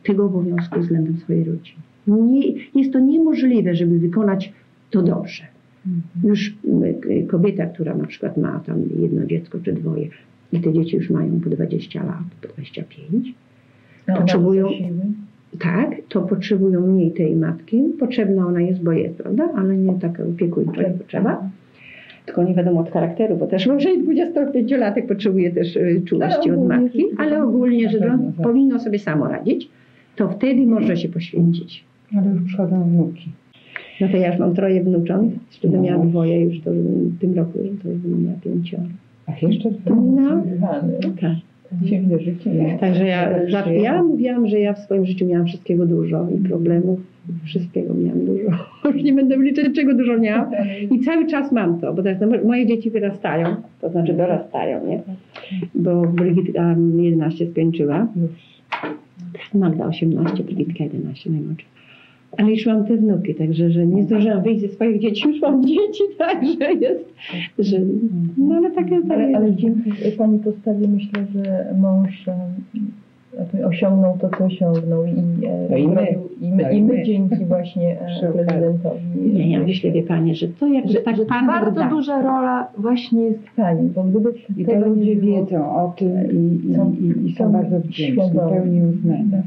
tego 0.04 0.26
obowiązku 0.26 0.80
względem 0.80 1.18
swojej 1.18 1.44
rodziny. 1.44 1.78
Nie, 2.08 2.42
jest 2.76 2.94
to 2.94 3.00
niemożliwe, 3.00 3.76
żeby 3.76 4.00
wykonać 4.00 4.54
to 4.90 5.02
dobrze. 5.02 5.44
Już 6.24 6.56
y, 7.10 7.28
kobieta, 7.28 7.66
która 7.66 7.96
na 7.96 8.08
przykład 8.08 8.38
ma 8.38 8.60
tam 8.60 8.82
jedno 9.02 9.26
dziecko 9.26 9.60
czy 9.60 9.74
dwoje 9.74 10.08
i 10.54 10.60
te 10.60 10.74
dzieci 10.74 10.96
już 10.96 11.10
mają 11.10 11.40
po 11.40 11.50
20 11.50 12.04
lat, 12.04 12.18
po 12.42 12.48
25, 12.48 13.34
A 14.08 14.12
ona 14.12 14.22
Potrzebują- 14.22 14.70
tak, 15.60 15.90
to 16.10 16.22
potrzebują 16.22 16.88
mniej 16.88 17.12
tej 17.12 17.36
matki. 17.36 17.84
Potrzebna 18.00 18.48
ona 18.48 18.62
jest, 18.62 18.84
bo 18.84 18.92
jest, 18.92 19.16
prawda? 19.16 19.50
Ale 19.56 19.78
nie 19.78 19.94
taka 19.94 20.24
opiekuńcza 20.24 20.82
jak 20.82 20.98
potrzeba. 20.98 21.50
Tylko 22.26 22.44
nie 22.44 22.54
wiadomo 22.54 22.82
od 22.82 22.92
charakteru, 22.92 23.36
bo 23.38 23.48
też 23.48 23.68
może 23.68 23.92
i 23.94 24.04
25-latek 24.04 25.08
potrzebuje 25.08 25.52
też 25.52 25.76
y, 25.76 26.02
czułości 26.06 26.52
od 26.52 26.68
matki, 26.68 27.06
ale 27.18 27.32
biorąc, 27.32 27.50
ogólnie, 27.50 27.90
że 27.90 28.00
tak. 28.00 28.20
powinno 28.44 28.80
sobie 28.80 29.00
samo 29.00 29.28
radzić, 29.28 29.70
to 30.16 30.30
wtedy 30.30 30.66
może 30.68 30.98
się 30.98 31.10
poświęcić. 31.10 31.84
Ale 32.18 32.32
już 32.32 32.44
przychodzą 32.44 32.84
wnuki. 32.84 33.30
No 34.02 34.08
to 34.10 34.18
ja 34.18 34.28
już 34.32 34.40
mam 34.40 34.56
troje 34.56 34.84
wnucząt, 34.84 35.34
jeszcze 35.52 35.68
bym 35.68 35.82
miała 35.82 36.04
No. 36.04 36.10
dwoje 36.10 36.44
już 36.44 36.62
to 36.62 36.72
w 36.72 37.20
tym 37.20 37.34
roku, 37.34 37.60
to 37.84 37.90
bym 37.90 38.24
miała 38.26 38.38
pięcioro. 38.44 38.84
Ach, 39.28 39.44
jeszcze 39.44 39.72
dwa. 39.72 39.96
No, 39.96 40.44
Kochany. 40.62 40.94
tak. 41.22 41.32
Dziwne 41.82 42.20
życie. 42.20 42.50
nie? 42.50 42.78
Także 42.80 43.06
ja, 43.06 43.48
żyjemy. 43.48 43.80
ja 43.84 44.04
mówiłam, 44.04 44.48
że 44.48 44.60
ja 44.60 44.74
w 44.74 44.80
swoim 44.80 45.06
życiu 45.06 45.26
miałam 45.26 45.48
wszystkiego 45.48 45.86
dużo 45.86 46.28
i 46.30 46.48
problemów, 46.48 47.00
wszystkiego 47.46 47.94
miałam 47.94 48.26
dużo. 48.26 48.50
Już 48.94 49.04
nie 49.04 49.14
będę 49.14 49.38
liczyć, 49.38 49.76
czego 49.76 49.94
dużo 49.94 50.18
miałam. 50.18 50.52
I 50.92 51.00
cały 51.00 51.28
czas 51.28 51.52
mam 51.52 51.80
to, 51.80 51.94
bo 51.94 52.04
teraz 52.04 52.22
no, 52.22 52.28
moje 52.46 52.66
dzieci 52.66 52.92
wyrastają, 52.92 53.56
to 53.82 53.90
znaczy 53.90 54.14
dorastają, 54.14 54.88
nie? 54.88 55.02
Bo 55.76 56.02
Brigitka 56.02 56.76
11 56.98 57.48
skończyła. 57.48 58.08
Magda 59.54 59.86
18, 59.86 60.44
Brigitka 60.44 60.84
11 60.84 61.30
najmłodsza. 61.30 61.66
Ale 62.38 62.52
już 62.52 62.66
mam 62.66 62.86
te 62.86 62.98
wnuki, 62.98 63.36
także 63.36 63.70
że 63.70 63.88
nie 63.88 64.04
zdążyłam 64.04 64.44
wyjść 64.44 64.62
ze 64.62 64.68
swoich 64.68 65.02
dzieci, 65.02 65.28
już 65.28 65.42
mam 65.42 65.66
dzieci, 65.66 66.04
także 66.18 66.74
jest, 66.74 67.14
że 67.60 67.78
no 68.38 68.56
ale 68.56 68.72
takie 68.72 69.02
Ale, 69.10 69.38
ale 69.38 69.54
dzięki 69.54 69.92
Pani 70.18 70.40
postawie 70.40 70.88
myślę, 70.88 71.26
że 71.36 71.74
mąż 71.78 72.26
osiągnął 73.66 74.18
to, 74.18 74.30
co 74.38 74.46
osiągnął 74.46 75.06
i, 75.06 75.14
No 75.70 75.78
i 75.78 75.88
my. 75.88 76.08
I, 76.42 76.52
my, 76.52 76.64
No 76.64 76.70
i 76.70 76.82
my 76.82 76.94
my. 76.94 77.04
dzięki 77.04 77.46
właśnie 77.46 77.98
e, 78.02 78.32
prezydentowi. 78.34 79.02
Nie, 79.34 79.52
ja 79.52 79.60
myślę, 79.60 79.92
wie 79.92 80.04
Panie, 80.04 80.36
że 80.36 80.48
to 80.48 80.68
jak 80.68 80.88
że, 80.90 81.00
tak 81.00 81.16
że 81.18 81.26
Pan 81.26 81.48
bardzo 81.48 81.80
da. 81.80 81.90
duża 81.90 82.22
rola 82.22 82.68
właśnie 82.78 83.22
jest 83.22 83.40
Pani, 83.56 83.90
bo 83.96 84.04
gdyby 84.04 84.34
I 84.58 84.66
to 84.66 84.80
ludzie 84.80 85.16
nie 85.16 85.22
było, 85.22 85.46
wiedzą 85.46 85.76
o 85.76 85.94
tym 85.98 86.10
i, 86.32 86.70
i, 86.72 86.76
Są- 86.76 86.94
i, 87.02 87.28
i 87.30 87.36
są 87.36 87.46
są 87.46 87.52
bardzo 87.52 87.80
wdzięczni, 87.80 88.40
pełni 88.50 88.82
uznania. 88.82 89.44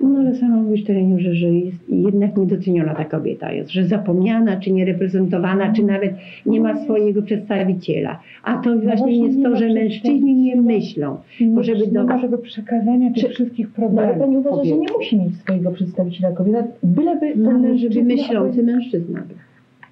No 0.00 0.18
ale 0.18 0.34
sama 0.34 0.56
mówisz 0.56 0.84
Tereniu, 0.84 1.18
że, 1.18 1.34
że 1.34 1.46
jest 1.48 1.88
jednak 1.88 2.36
niedoceniona 2.36 2.94
ta 2.94 3.04
kobieta 3.04 3.52
jest, 3.52 3.70
że 3.70 3.84
zapomniana, 3.84 4.56
czy 4.60 4.72
niereprezentowana, 4.72 5.72
czy 5.72 5.84
nawet 5.84 6.12
nie 6.46 6.60
ma 6.60 6.76
swojego 6.84 7.22
przedstawiciela. 7.22 8.20
A 8.44 8.56
to 8.56 8.70
właśnie 8.70 8.84
właśnie 8.96 9.18
jest 9.26 9.36
nie 9.38 9.44
to, 9.44 9.56
że 9.56 9.68
mężczyźni 9.74 10.34
nie 10.34 10.56
myślą. 10.56 11.16
Bo 11.54 11.62
żeby 11.62 11.86
nie 11.86 11.92
do- 11.92 12.38
przekazania 12.38 13.12
tych 13.12 13.24
Czy- 13.24 13.28
wszystkich 13.28 13.66
No, 13.78 13.84
ale 13.86 13.88
problemów. 13.88 14.18
Pani 14.18 14.36
uważa, 14.36 14.64
że 14.64 14.70
kobiet. 14.70 14.80
nie 14.90 14.96
musi 14.98 15.18
mieć 15.18 15.36
swojego 15.36 15.70
przedstawiciela 15.70 16.19
kobieta, 16.36 16.64
byleby 16.82 17.32
No, 17.36 17.50
ten 17.50 17.62
mężczyzna- 17.62 18.04
myślący 18.04 18.62
mężczyzna. 18.62 19.22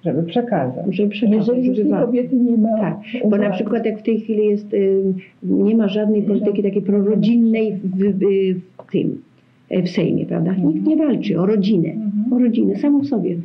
Żeby 0.05 0.23
przekazać. 0.23 0.85
Żeby 0.89 1.09
przekazać, 1.09 1.47
Jeżeli 1.47 1.67
już 1.67 1.77
tej 1.77 1.89
kobiety 1.91 2.35
nie 2.35 2.57
ma 2.57 2.77
Tak, 2.79 2.97
bo 3.29 3.37
na 3.37 3.49
przykład 3.49 3.85
jak 3.85 3.99
w 3.99 4.03
tej 4.03 4.19
chwili 4.19 4.45
jest, 4.45 4.75
nie 5.43 5.75
ma 5.75 5.87
żadnej 5.87 6.23
polityki 6.23 6.63
takiej 6.63 6.81
prorodzinnej 6.81 7.73
w, 7.73 7.97
w, 7.97 8.19
w 8.87 8.91
tym, 8.91 9.21
w 9.83 9.89
Sejmie, 9.89 10.25
prawda? 10.25 10.53
Nikt 10.53 10.87
nie 10.87 10.97
walczy 10.97 11.39
o 11.39 11.45
rodzinę, 11.45 11.89
Mhm. 11.89 12.33
o 12.33 12.39
rodzinę 12.39 12.75
samą 12.75 12.99
w 12.99 13.07
sobie. 13.07 13.35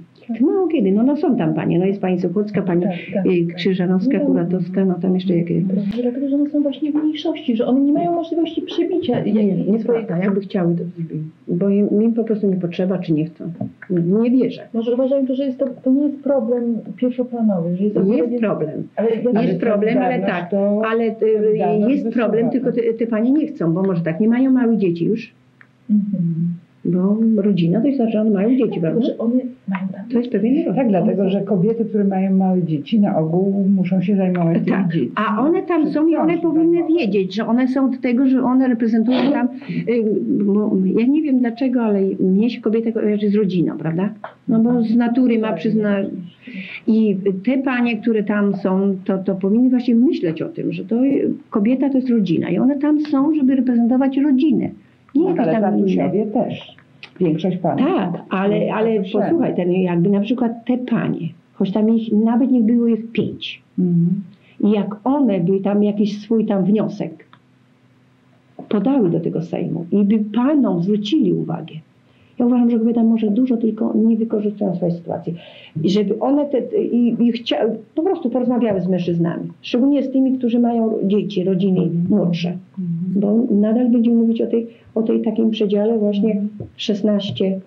Mało 0.40 0.68
kiedy, 0.68 0.92
no, 0.92 1.02
no 1.02 1.16
są 1.16 1.36
tam 1.36 1.54
panie, 1.54 1.78
no 1.78 1.84
jest 1.86 2.00
pani 2.00 2.20
Sochocka, 2.20 2.62
pani 2.62 2.82
Tak, 2.82 2.90
tak, 3.14 3.26
y, 3.26 3.46
tak. 3.46 3.56
Krzyżanowska, 3.56 4.18
No. 4.18 4.26
Kuratowska, 4.26 4.84
no 4.84 4.94
tam 4.94 5.14
jeszcze 5.14 5.36
jakie... 5.36 5.62
Dlatego, 6.02 6.28
że 6.28 6.34
one 6.36 6.50
są 6.50 6.62
właśnie 6.62 6.92
w 6.92 6.94
mniejszości, 6.94 7.56
że 7.56 7.66
one 7.66 7.80
nie 7.80 7.92
mają 7.92 8.12
możliwości 8.14 8.62
przebicia. 8.62 9.20
Nie, 9.24 9.32
nie, 9.32 9.56
nie 9.56 9.78
prawda, 9.78 10.18
jakby 10.18 10.40
chciały, 10.40 10.74
to 10.74 10.82
bo 11.48 11.68
im, 11.68 12.02
im 12.02 12.12
po 12.12 12.24
prostu 12.24 12.50
nie 12.50 12.56
potrzeba, 12.56 12.98
czy 12.98 13.12
nie 13.12 13.24
chcą. 13.24 13.44
Nie 14.22 14.30
wierzę. 14.30 14.62
Może 14.74 14.94
uważają, 14.94 15.26
to, 15.26 15.34
że 15.34 15.44
jest 15.44 15.58
to, 15.58 15.66
to 15.82 15.90
nie 15.92 16.02
jest 16.02 16.22
problem 16.22 16.78
pierwszoplanowy, 16.96 17.76
że 17.76 17.84
jest, 17.84 17.94
to 17.96 18.02
Jest 18.04 18.38
problem. 18.40 18.82
Ale 18.96 19.08
ja 19.34 19.42
Jest 19.42 19.60
problem, 19.60 19.98
ale 19.98 20.20
tak, 20.20 20.50
to 20.50 20.82
ale 20.86 21.04
y, 21.04 21.90
jest 21.90 22.08
problem, 22.08 22.42
tak. 22.44 22.52
tylko 22.52 22.72
te, 22.72 22.82
te 22.82 23.06
panie 23.06 23.30
nie 23.30 23.46
chcą, 23.46 23.72
bo 23.72 23.82
może 23.82 24.02
tak, 24.02 24.20
nie 24.20 24.28
mają 24.28 24.50
małych 24.50 24.78
dzieci 24.78 25.04
już, 25.04 25.32
Mhm. 25.90 26.54
bo 27.34 27.42
rodzina 27.42 27.80
to 27.80 27.86
jest 27.86 27.96
znaczy, 27.96 28.12
że 28.12 28.20
one 28.20 28.30
mają 28.30 28.56
dzieci, 28.56 28.80
prawda? 28.80 29.02
Że 29.02 29.18
one 29.18 29.34
mają 29.68 29.88
tam... 29.92 30.00
To 30.12 30.18
jest 30.18 30.30
pewien 30.30 30.56
rodzaj. 30.56 30.74
Tak, 30.76 30.88
dlatego, 30.88 31.30
że 31.30 31.40
kobiety, 31.40 31.84
które 31.84 32.04
mają 32.04 32.36
małe 32.36 32.62
dzieci, 32.62 33.00
na 33.00 33.18
ogół 33.18 33.64
muszą 33.76 34.02
się 34.02 34.16
zajmować 34.16 34.54
tymi 34.58 34.66
Tak, 34.70 34.92
dziećmi. 34.92 35.10
a 35.14 35.42
one 35.46 35.62
tam 35.62 35.92
są 35.92 36.06
i 36.06 36.16
one 36.16 36.38
powinny 36.38 36.72
zajmować. 36.78 36.98
wiedzieć, 36.98 37.34
że 37.34 37.46
one 37.46 37.68
są 37.68 37.84
od 37.86 38.00
tego, 38.00 38.26
że 38.28 38.42
one 38.42 38.68
reprezentują 38.68 39.32
tam, 39.32 39.48
y, 39.88 40.04
bo 40.44 40.72
ja 41.00 41.06
nie 41.06 41.22
wiem 41.22 41.38
dlaczego, 41.38 41.82
ale 41.82 42.00
mnie 42.20 42.50
się 42.50 42.60
kobieta 42.60 42.92
kojarzy 42.92 43.30
z 43.30 43.34
rodziną, 43.34 43.78
prawda? 43.78 44.08
No 44.48 44.58
bo 44.60 44.82
z 44.82 44.96
natury 44.96 45.38
ma 45.38 45.52
przyzna... 45.52 45.96
I 46.86 47.16
te 47.44 47.58
panie, 47.58 47.96
które 47.98 48.22
tam 48.24 48.54
są, 48.56 48.96
to, 49.04 49.18
to 49.18 49.34
powinny 49.34 49.70
właśnie 49.70 49.94
myśleć 49.94 50.42
o 50.42 50.48
tym, 50.48 50.72
że 50.72 50.84
to 50.84 50.96
kobieta 51.50 51.90
to 51.90 51.96
jest 51.98 52.10
rodzina 52.10 52.50
i 52.50 52.58
one 52.58 52.78
tam 52.78 53.00
są, 53.00 53.34
żeby 53.34 53.56
reprezentować 53.56 54.16
rodzinę. 54.16 54.70
Nie 55.14 55.24
jakieś 55.24 55.40
Ale 55.48 55.60
tatusiowie 55.60 56.26
też. 56.26 56.76
Większość 57.20 57.56
panów. 57.56 57.86
Tak, 57.86 58.22
ale, 58.30 58.74
ale 58.74 58.96
Tatusiami. 58.96 59.24
posłuchaj, 59.24 59.56
ten, 59.56 59.72
jakby 59.72 60.10
na 60.10 60.20
przykład 60.20 60.52
te 60.66 60.78
panie, 60.78 61.28
choć 61.54 61.72
tam 61.72 61.96
ich, 61.96 62.12
nawet 62.12 62.50
niech 62.50 62.64
było 62.64 62.86
ich 62.86 63.12
pięć, 63.12 63.62
Mhm. 63.78 64.22
i 64.60 64.70
jak 64.70 64.96
one 65.04 65.40
by 65.40 65.60
tam 65.60 65.82
jakiś 65.82 66.20
swój 66.20 66.46
tam 66.46 66.64
wniosek 66.64 67.26
podały 68.68 69.10
do 69.10 69.20
tego 69.20 69.42
Sejmu 69.42 69.86
i 69.90 70.04
by 70.04 70.18
panom 70.34 70.82
zwrócili 70.82 71.32
uwagę. 71.32 71.74
Ja 72.38 72.46
uważam, 72.46 72.70
że 72.70 72.78
kobieta 72.78 73.02
może 73.02 73.30
dużo, 73.30 73.56
tylko 73.56 73.92
nie 73.94 74.16
wykorzystują 74.16 74.76
swojej 74.76 74.94
sytuacji. 74.94 75.34
I 75.82 75.90
żeby 75.90 76.18
one 76.18 76.46
te, 76.46 76.82
i, 76.84 77.16
i 77.24 77.32
chcia, 77.32 77.56
po 77.94 78.02
prostu 78.02 78.30
porozmawiały 78.30 78.80
z 78.80 78.88
mężczyznami. 78.88 79.48
Szczególnie 79.62 80.02
z 80.02 80.10
tymi, 80.10 80.38
którzy 80.38 80.58
mają 80.58 80.98
dzieci, 81.04 81.44
rodziny 81.44 81.90
młodsze. 82.08 82.56
Bo 83.16 83.38
nadal 83.50 83.90
będziemy 83.90 84.16
mówić 84.16 84.40
o 84.40 84.46
tej, 84.46 84.66
o 84.94 85.02
tej 85.02 85.22
takim 85.22 85.50
przedziale 85.50 85.98
właśnie 85.98 86.42
16 86.76 87.60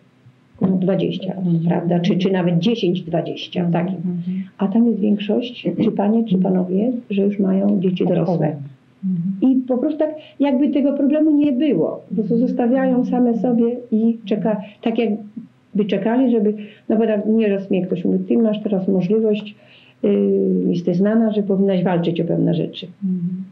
no 0.61 0.67
20, 0.67 1.33
prawda? 1.67 1.99
Czy, 1.99 2.17
czy 2.17 2.31
nawet 2.31 2.55
10-20, 2.55 3.71
takim. 3.71 3.95
Mhm. 3.95 4.43
A 4.57 4.67
tam 4.67 4.87
jest 4.87 4.99
większość, 4.99 5.67
czy 5.83 5.91
panie, 5.91 6.25
czy 6.25 6.37
panowie, 6.37 6.91
że 7.09 7.21
już 7.21 7.39
mają 7.39 7.79
dzieci 7.79 8.05
dorosłe. 8.07 8.55
I 9.41 9.55
po 9.55 9.77
prostu 9.77 9.99
tak, 9.99 10.15
jakby 10.39 10.69
tego 10.69 10.93
problemu 10.93 11.31
nie 11.31 11.51
było. 11.51 12.01
Po 12.09 12.15
prostu 12.15 12.37
zostawiają 12.37 13.05
same 13.05 13.37
sobie 13.37 13.75
i 13.91 14.17
czeka, 14.25 14.61
tak 14.81 14.97
jakby 14.97 15.85
czekali, 15.87 16.31
żeby, 16.31 16.53
no 16.89 16.97
bo 16.97 17.03
nieraz 17.31 17.69
mnie 17.69 17.85
ktoś 17.85 18.05
mówi, 18.05 18.19
ty 18.19 18.37
masz 18.37 18.63
teraz 18.63 18.87
możliwość, 18.87 19.55
yy, 20.03 20.09
jesteś 20.67 20.97
znana, 20.97 21.31
że 21.31 21.43
powinnaś 21.43 21.83
walczyć 21.83 22.21
o 22.21 22.25
pewne 22.25 22.53
rzeczy. 22.53 22.87
Mhm. 23.03 23.43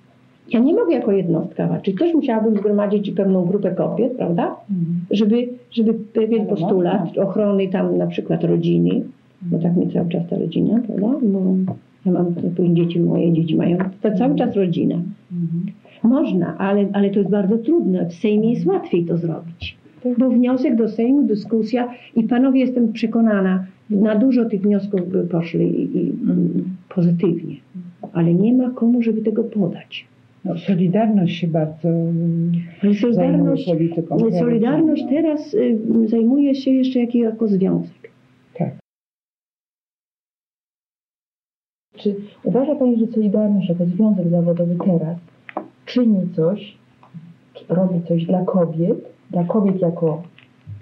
Ja 0.49 0.59
nie 0.59 0.73
mogę 0.73 0.93
jako 0.93 1.11
jednostka 1.11 1.67
walczyć. 1.67 1.97
Też 1.99 2.13
musiałabym 2.13 2.57
zgromadzić 2.57 3.11
pewną 3.11 3.45
grupę 3.45 3.71
kobiet, 3.71 4.13
prawda? 4.17 4.55
Mhm. 4.71 4.99
Żeby, 5.11 5.47
żeby 5.71 5.93
pewien 5.93 6.45
postulat 6.45 7.17
ochrony 7.17 7.67
tam 7.67 7.97
na 7.97 8.07
przykład 8.07 8.43
rodziny, 8.43 9.03
bo 9.41 9.59
tak 9.59 9.75
mi 9.75 9.91
cały 9.93 10.09
czas 10.09 10.23
ta 10.29 10.37
rodzina, 10.37 10.79
prawda? 10.87 11.07
Bo 11.21 11.39
ja 12.05 12.11
mam, 12.11 12.35
dzieci, 12.75 12.99
moje 12.99 13.33
dzieci 13.33 13.55
mają, 13.55 13.77
to 14.01 14.11
cały 14.17 14.35
czas 14.35 14.55
rodzina. 14.55 14.95
Mhm. 14.95 15.65
Można, 16.03 16.57
ale, 16.57 16.85
ale 16.93 17.09
to 17.09 17.19
jest 17.19 17.31
bardzo 17.31 17.57
trudne. 17.57 18.05
W 18.05 18.13
Sejmie 18.13 18.53
jest 18.53 18.65
łatwiej 18.65 19.05
to 19.05 19.17
zrobić. 19.17 19.77
Bo 20.17 20.29
wniosek 20.29 20.75
do 20.75 20.89
Sejmu, 20.89 21.23
dyskusja 21.23 21.93
i 22.15 22.23
panowie 22.23 22.59
jestem 22.59 22.93
przekonana, 22.93 23.65
na 23.89 24.15
dużo 24.15 24.45
tych 24.45 24.61
wniosków 24.61 25.11
by 25.11 25.23
poszli 25.23 25.81
i, 25.81 25.97
i 25.97 26.13
pozytywnie. 26.89 27.55
Ale 28.13 28.33
nie 28.33 28.53
ma 28.53 28.69
komu, 28.69 29.01
żeby 29.01 29.21
tego 29.21 29.43
podać. 29.43 30.05
No, 30.45 30.57
Solidarność 30.57 31.35
się 31.35 31.47
bardzo 31.47 31.89
mm, 31.89 32.51
Solidarność, 33.01 33.65
polityką. 33.65 34.19
Solidarność 34.19 35.03
teraz 35.09 35.53
y, 35.53 35.77
zajmuje 36.05 36.55
się 36.55 36.71
jeszcze 36.71 36.99
jako 36.99 37.47
związek. 37.47 38.11
Tak. 38.57 38.71
Czy 42.05 42.15
uważa 42.43 42.75
Pani, 42.75 42.99
że 42.99 43.07
Solidarność 43.07 43.69
jako 43.69 43.85
związek 43.85 44.27
zawodowy 44.27 44.75
teraz 44.85 45.17
czyni 45.85 46.19
coś, 46.35 46.77
czy 47.53 47.63
robi 47.69 48.01
coś 48.07 48.25
dla 48.25 48.45
kobiet, 48.45 48.97
dla 49.31 49.43
kobiet 49.43 49.81
jako 49.81 50.23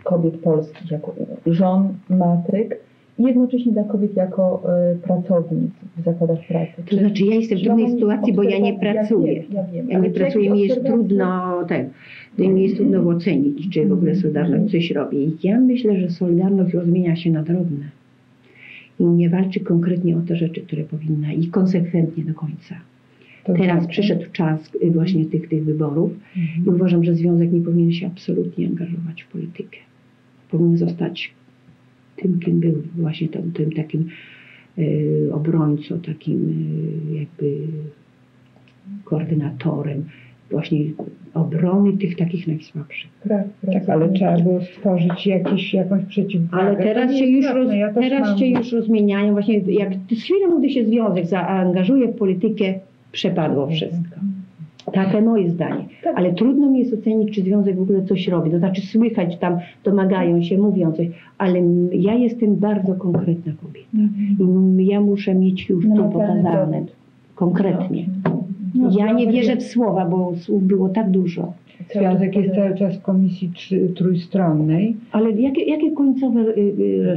kobiet 0.04 0.38
polskich, 0.38 0.92
jako 0.92 1.16
żon, 1.46 1.94
matryk 2.10 2.80
i 3.20 3.24
jednocześnie 3.24 3.72
dla 3.72 3.84
kobiet 3.84 4.16
jako 4.16 4.64
y, 4.94 4.98
pracownic 4.98 5.72
w 5.98 6.04
zakładach 6.04 6.48
pracy? 6.48 6.84
To 6.90 6.98
znaczy 6.98 7.26
ja 7.26 7.36
jestem 7.36 7.58
w 7.58 7.62
trudnej 7.62 7.92
sytuacji, 7.92 8.34
bo 8.34 8.44
ja 8.44 8.60
nie 8.60 8.80
pracuję. 8.80 9.34
Ja 9.34 9.42
wiem, 9.42 9.54
ja 9.54 9.64
wiem. 9.64 9.90
Ja 9.90 10.00
nie 10.00 10.10
pracuję, 10.10 10.50
mi 10.50 10.62
jest 10.62 10.86
trudno, 10.86 11.64
tak, 11.70 11.86
mi 12.38 12.64
jest 12.64 12.76
trudno 12.76 13.10
ocenić, 13.10 13.70
czy 13.70 13.88
w 13.88 13.94
ogóle 13.94 14.16
Solidarność 14.16 14.72
coś 14.72 14.92
robi. 14.92 15.38
Ja 15.44 15.60
myślę, 15.60 16.00
że 16.00 16.10
Solidarność 16.10 16.74
rozmienia 16.74 17.16
się 17.16 17.32
na 17.32 17.44
drobne 17.44 18.03
i 19.00 19.04
nie 19.04 19.30
walczy 19.30 19.60
konkretnie 19.60 20.18
o 20.18 20.22
te 20.22 20.36
rzeczy, 20.36 20.62
które 20.62 20.84
powinna 20.84 21.34
i 21.34 21.48
konsekwentnie 21.48 22.24
do 22.24 22.34
końca. 22.34 22.76
To 23.44 23.54
Teraz 23.54 23.84
znaczy? 23.84 23.88
przyszedł 23.88 24.26
czas 24.32 24.72
y, 24.84 24.92
właśnie 24.92 25.26
tych, 25.26 25.50
tych 25.50 25.66
wyborów 25.66 26.12
i 26.66 26.70
uważam, 26.70 27.04
że 27.04 27.16
związek 27.16 27.52
nie 27.52 27.62
powinien 27.62 27.92
się 27.92 28.08
absolutnie 28.08 28.68
angażować 28.68 29.24
w 29.24 29.28
politykę. 29.28 29.78
Powinien 30.52 30.78
zostać 30.78 31.34
tym, 32.16 32.40
kim 32.40 32.60
był, 32.60 32.84
właśnie 32.96 33.28
tym, 33.28 33.52
tym 33.52 33.72
takim 33.72 34.08
y, 34.78 35.30
obrońcą, 35.34 36.00
takim 36.00 36.50
y, 37.12 37.16
jakby 37.16 37.68
koordynatorem 39.04 40.04
właśnie 40.52 40.80
obrony 41.34 41.94
tych 41.98 42.16
takich 42.18 42.48
najsłabszych. 42.48 43.10
Pra- 43.26 43.30
Tak, 43.66 43.76
ale 43.76 43.82
pracownic. 43.86 44.14
trzeba 44.20 44.38
było 44.40 44.62
stworzyć 44.62 45.28
jakiś, 45.28 45.74
jakąś 45.74 46.06
przeciwwagę. 46.06 46.64
Ale 46.64 46.76
To 46.78 46.84
teraz 46.84 47.16
się 47.16 47.26
już, 47.26 47.46
roz, 47.46 47.74
ja 47.74 47.94
teraz 47.94 48.30
mam- 48.30 48.38
się 48.38 48.46
już 48.48 48.72
rozmieniają. 48.72 49.34
Właśnie 49.34 49.58
jak 49.58 49.94
z 50.12 50.24
chwilą, 50.24 50.60
gdy 50.60 50.70
się 50.70 50.86
związek 50.86 51.26
zaangażuje 51.26 52.08
w 52.08 52.16
politykę, 52.16 52.74
przepadło 53.12 53.68
wszystko. 53.68 54.16
Takie 54.94 55.22
moje 55.22 55.50
zdanie. 55.50 55.86
Tak. 56.04 56.18
Ale 56.18 56.34
trudno 56.34 56.70
mi 56.72 56.80
jest 56.80 56.94
ocenić, 56.94 57.36
czy 57.36 57.42
związek 57.42 57.76
w 57.78 57.82
ogóle 57.82 58.04
coś 58.04 58.28
robi. 58.28 58.52
To 58.52 58.60
znaczy 58.60 58.82
słychać 58.82 59.38
tam, 59.38 59.58
domagają 59.84 60.42
się, 60.44 60.58
mówią 60.58 60.92
coś, 60.92 61.08
ale 61.38 61.60
ja 61.92 62.14
jestem 62.14 62.56
bardzo 62.56 62.96
konkretna 62.96 63.52
kobieta. 63.62 63.88
I 64.40 64.44
m- 64.44 64.82
ja 64.82 65.02
muszę 65.02 65.36
mieć 65.36 65.70
już 65.70 65.84
to 65.88 65.90
Namacalny 65.96 66.44
pokazane. 66.44 66.84
Konkretnie. 67.36 68.06
No, 68.76 68.90
Ja 68.98 69.12
nie 69.14 69.32
wierzę 69.32 69.56
w 69.56 69.64
słowa, 69.64 70.06
bo 70.06 70.34
słów 70.36 70.64
było 70.64 70.90
tak 70.90 71.10
dużo. 71.12 71.54
Związek 71.96 72.36
jest 72.36 72.56
cały 72.56 72.76
czas 72.76 72.96
w 72.98 73.02
komisji 73.02 73.52
trzy, 73.56 73.90
trójstronnej 73.96 74.96
Ale 75.12 75.32
jakie, 75.32 75.64
jakie 75.64 75.92
końcowe 75.92 76.40
y, 76.42 76.60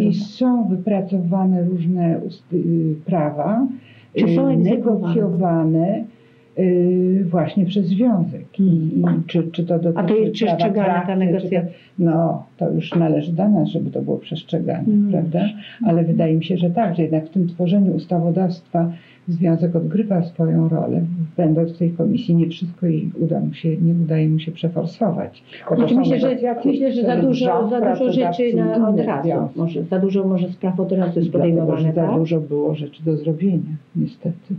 y, 0.00 0.04
i 0.04 0.14
są 0.14 0.68
wypracowane 0.68 1.64
różne 1.64 2.20
y, 2.52 2.94
prawa, 3.06 3.66
Czy 4.18 4.34
są 4.34 4.58
negocjowane 4.58 6.04
y, 6.58 7.25
właśnie 7.30 7.66
przez 7.66 7.86
związek. 7.86 8.60
I, 8.60 8.62
i 8.64 9.04
czy, 9.26 9.42
czy 9.52 9.64
to 9.66 9.78
dotyczy 9.78 9.98
A 10.00 10.04
to 10.04 10.16
jest 10.16 10.32
przestrzegana 10.34 11.06
ta 11.06 11.16
negocjacja? 11.16 11.62
to- 11.62 11.68
No, 11.98 12.44
to 12.56 12.70
już 12.72 12.94
należy 12.94 13.32
do 13.32 13.48
nas, 13.48 13.68
żeby 13.68 13.90
to 13.90 14.02
było 14.02 14.16
przestrzegane, 14.18 14.84
Mm. 14.88 15.10
prawda? 15.10 15.48
Ale 15.86 16.04
wydaje 16.04 16.34
mi 16.36 16.44
się, 16.44 16.56
że 16.56 16.70
tak, 16.70 16.96
że 16.96 17.02
jednak 17.02 17.26
w 17.26 17.30
tym 17.30 17.48
tworzeniu 17.48 17.92
ustawodawstwa 17.92 18.92
Związek 19.28 19.76
odgrywa 19.76 20.23
swoją 20.23 20.68
rolę. 20.68 21.00
Będąc 21.37 21.73
w 21.73 21.78
tej 21.78 21.90
komisji, 21.90 22.35
nie 22.35 22.49
wszystko 22.49 22.87
jej 22.87 23.11
uda 23.21 23.40
mu 23.40 23.54
się, 23.54 23.76
nie 23.76 23.92
udaje 23.92 24.28
mu 24.28 24.38
się 24.38 24.52
przeforsować. 24.52 25.42
Znaczy, 25.76 25.95
myślę, 25.95 26.18
że, 26.18 26.37
myślę, 26.64 26.92
że 26.92 27.02
za 27.02 27.16
dużo, 27.16 27.68
za 27.68 27.80
dużo 27.80 28.12
rzeczy 28.12 28.56
na, 28.56 28.88
od 28.88 29.00
razu. 29.00 29.30
Może, 29.56 29.85
za 29.85 29.99
dużo 29.99 30.25
może 30.25 30.49
spraw 30.49 30.80
od 30.80 30.92
razu 30.92 31.18
jest 31.18 31.30
Dlatego, 31.30 31.38
podejmowane, 31.38 31.80
że 31.80 31.92
za 31.92 32.06
tak? 32.06 32.18
dużo 32.18 32.40
było 32.40 32.75
rzeczy 32.75 33.04
do 33.04 33.16
zrobienia, 33.16 33.76
niestety. 33.97 34.54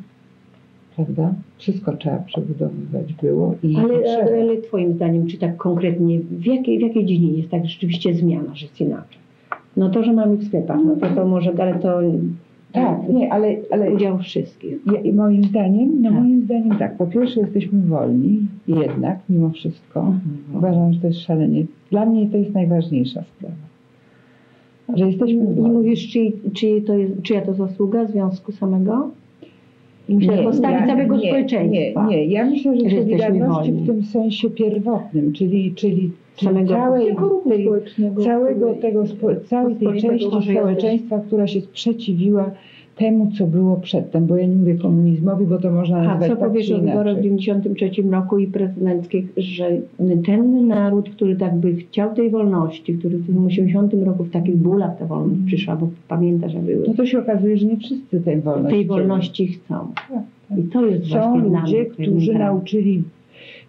Prawda? 0.95 1.33
Wszystko 1.57 1.97
trzeba 1.97 2.17
przebudowywać 2.17 3.13
było 3.13 3.55
i 3.63 3.75
Ale, 3.75 3.95
ale, 3.95 4.41
ale 4.41 4.57
twoim 4.57 4.93
zdaniem, 4.93 5.27
czy 5.27 5.37
tak 5.37 5.57
konkretnie, 5.57 6.19
w 6.19 6.45
jakiej, 6.45 6.79
w 6.79 6.81
jakiej 6.81 7.05
dziedzinie 7.05 7.37
jest 7.37 7.49
tak 7.49 7.65
rzeczywiście 7.65 8.13
zmiana, 8.13 8.55
że 8.55 8.65
jest 8.65 8.81
inaczej? 8.81 9.19
No 9.77 9.89
to, 9.89 10.03
że 10.03 10.13
mamy 10.13 10.35
w 10.35 10.43
sklepach, 10.43 10.79
no 10.85 10.95
to, 10.95 11.15
to 11.15 11.25
może, 11.25 11.51
ale 11.57 11.79
to 11.79 12.01
Tak, 12.71 13.09
nie, 13.09 13.33
ale, 13.33 13.55
ale 13.71 13.91
udział 13.93 14.17
wszystkich. 14.17 14.77
ja, 14.93 14.99
i 14.99 15.13
moim 15.13 15.43
zdaniem, 15.43 16.01
no 16.01 16.09
Tak. 16.09 16.19
moim 16.19 16.41
zdaniem 16.41 16.77
tak, 16.77 16.97
po 16.97 17.07
pierwsze 17.07 17.39
jesteśmy 17.39 17.81
wolni, 17.81 18.39
jednak, 18.67 19.19
mimo 19.29 19.49
wszystko. 19.49 20.13
Uważam, 20.55 20.93
że 20.93 20.99
to 20.99 21.07
jest 21.07 21.19
szalenie. 21.19 21.65
Dla 21.91 22.05
mnie 22.05 22.29
to 22.29 22.37
jest 22.37 22.53
najważniejsza 22.53 23.23
sprawa. 23.23 23.55
Że 24.95 25.07
jesteśmy 25.07 25.43
I 25.43 25.55
wolni. 25.55 25.69
mówisz, 25.69 26.09
czy, 26.11 26.31
czy 26.53 26.81
to 26.81 26.93
jest, 26.97 27.21
czyja 27.21 27.41
to 27.41 27.53
zasługa 27.53 28.05
związku 28.05 28.51
samego? 28.51 29.09
Myślę, 30.09 30.43
postawi 30.43 30.73
ja- 30.73 30.87
całego 30.87 31.17
nie, 31.17 31.27
społeczeństwa. 31.27 32.07
Nie, 32.07 32.17
nie, 32.17 32.25
ja 32.25 32.45
myślę, 32.45 32.79
że 32.79 32.89
Że 32.89 32.97
solidarności 32.97 33.71
w 33.71 33.85
tym 33.85 34.03
sensie 34.03 34.49
pierwotnym, 34.49 35.33
czyli, 35.33 35.73
czyli, 35.75 36.11
czyli 36.35 36.67
całej 36.67 37.15
tej, 37.49 37.69
całego 38.23 38.73
tego, 38.73 39.03
całej 39.45 39.75
tej 39.75 40.01
części 40.01 40.29
społeczeństwa, 40.51 41.19
która 41.19 41.47
się 41.47 41.61
sprzeciwiła 41.61 42.51
temu, 42.97 43.31
co 43.37 43.47
było 43.47 43.75
przedtem, 43.75 44.25
bo 44.25 44.37
ja 44.37 44.47
nie 44.47 44.55
mówię 44.55 44.75
komunizmowi, 44.75 45.45
bo 45.45 45.57
to 45.57 45.71
można 45.71 45.97
A 45.97 46.03
nazwać 46.03 46.29
co 46.29 46.35
tak 46.35 46.49
powiesz 46.49 46.71
o 46.71 46.79
wyborach 46.79 47.17
w 47.17 47.25
inaczej. 47.25 47.37
1993 47.37 48.11
roku 48.11 48.37
i 48.37 48.47
prezydenckich, 48.47 49.33
że 49.37 49.69
ten 50.25 50.67
naród, 50.67 51.09
który 51.09 51.35
tak 51.35 51.55
by 51.55 51.75
chciał 51.75 52.15
tej 52.15 52.29
wolności, 52.29 52.93
który 52.93 53.17
w 53.17 53.25
tym 53.27 53.45
80 53.45 53.93
roku 54.05 54.23
w 54.23 54.31
takich 54.31 54.55
bólach 54.55 54.97
ta 54.97 55.05
wolność 55.05 55.41
przyszła, 55.45 55.75
bo 55.75 55.89
pamiętasz, 56.07 56.51
że 56.51 56.59
były, 56.59 56.83
No 56.87 56.93
to 56.93 57.05
się 57.05 57.19
okazuje, 57.19 57.57
że 57.57 57.65
nie 57.65 57.77
wszyscy 57.77 58.21
tej 58.21 58.41
wolności 58.41 58.77
tej 58.77 58.85
wolności 58.85 59.47
chcą. 59.47 59.75
Tak, 60.09 60.23
tak. 60.49 60.59
I 60.59 60.63
to 60.63 60.85
jest 60.85 61.07
Są 61.07 61.37
ludzie, 61.37 61.85
którzy 61.85 62.33
nauczyli 62.33 63.03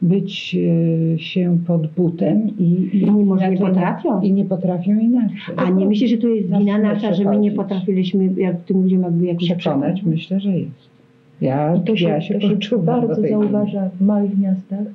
być 0.03 0.57
e, 1.15 1.19
się 1.19 1.59
pod 1.67 1.87
butem 1.87 2.49
i, 2.59 2.91
I 2.93 3.13
nie 3.13 3.25
może 3.25 3.51
nie 3.51 3.59
potrafią. 3.59 4.21
I 4.21 4.33
nie 4.33 4.45
potrafią 4.45 4.99
inaczej. 4.99 5.37
A 5.57 5.71
nie 5.71 5.87
myślisz, 5.87 6.11
że 6.11 6.17
to 6.17 6.29
jest 6.29 6.49
wina 6.59 6.79
nasza, 6.79 7.15
że 7.15 7.25
my 7.25 7.39
nie 7.39 7.53
potrafiliśmy 7.53 8.29
jak 8.37 8.65
tym 8.65 8.83
ludziom 8.83 9.03
jakby 9.03 9.27
jakoś 9.27 9.53
przekonać? 9.53 10.03
Myślę, 10.03 10.41
że 10.41 10.51
jest. 10.51 10.89
Ja, 11.41 11.77
I 11.77 11.81
to 11.81 11.97
się, 11.97 12.09
ja 12.09 12.21
się, 12.21 12.39
to 12.39 12.61
się 12.61 12.79
bardzo 12.79 13.15
zauważa 13.15 13.89
w 13.89 14.01
małych 14.01 14.39
miastach, 14.39 14.87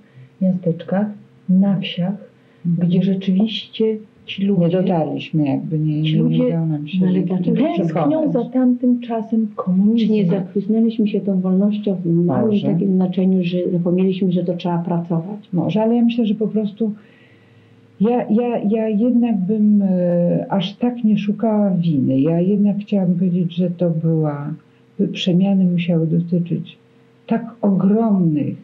miasteczkach, 0.41 1.08
na 1.49 1.80
wsiach, 1.80 2.15
chwili. 2.62 2.88
gdzie 2.88 3.04
rzeczywiście 3.04 3.97
ci 4.25 4.45
ludzie 4.45 4.62
Nie 4.62 4.69
dotarliśmy 4.69 5.45
jakby, 5.47 5.79
nie, 5.79 6.01
nie, 6.01 6.17
ludzie- 6.17 6.43
udało 6.47 6.65
nam 6.65 6.88
się 6.88 7.07
ale 7.07 7.19
dlaczego 7.21 7.57
tęsknią 7.77 8.31
za 8.31 8.45
tamtym 8.45 8.99
czasem 9.01 9.47
Czy 9.47 9.55
komunizmu. 9.55 10.15
nie 10.15 10.25
zachłysnęliśmy 10.25 11.07
się 11.07 11.21
tą 11.21 11.41
wolnością 11.41 11.95
w 11.95 12.05
małym 12.05 12.49
Może. 12.51 12.67
takim 12.67 12.95
znaczeniu, 12.95 13.43
że 13.43 13.57
zapomnieliśmy, 13.71 14.31
że 14.31 14.43
to 14.43 14.53
trzeba 14.53 14.77
pracować? 14.77 15.39
Może, 15.53 15.81
ale 15.81 15.95
ja 15.95 16.03
myślę, 16.05 16.25
że 16.25 16.36
po 16.36 16.47
prostu 16.47 16.91
ja, 18.01 18.25
ja, 18.29 18.57
ja 18.69 18.88
jednak 18.89 19.38
bym 19.38 19.81
e, 19.81 20.45
aż 20.49 20.75
tak 20.75 21.03
nie 21.03 21.17
szukała 21.17 21.69
winy. 21.71 22.19
Ja 22.19 22.39
jednak 22.41 22.77
chciałabym 22.77 23.15
powiedzieć, 23.15 23.55
że 23.55 23.69
to 23.71 23.89
była, 23.89 24.53
by 24.99 25.07
przemiany 25.07 25.65
musiały 25.65 26.07
dotyczyć 26.07 26.77
tak 27.27 27.45
ogromnych 27.62 28.55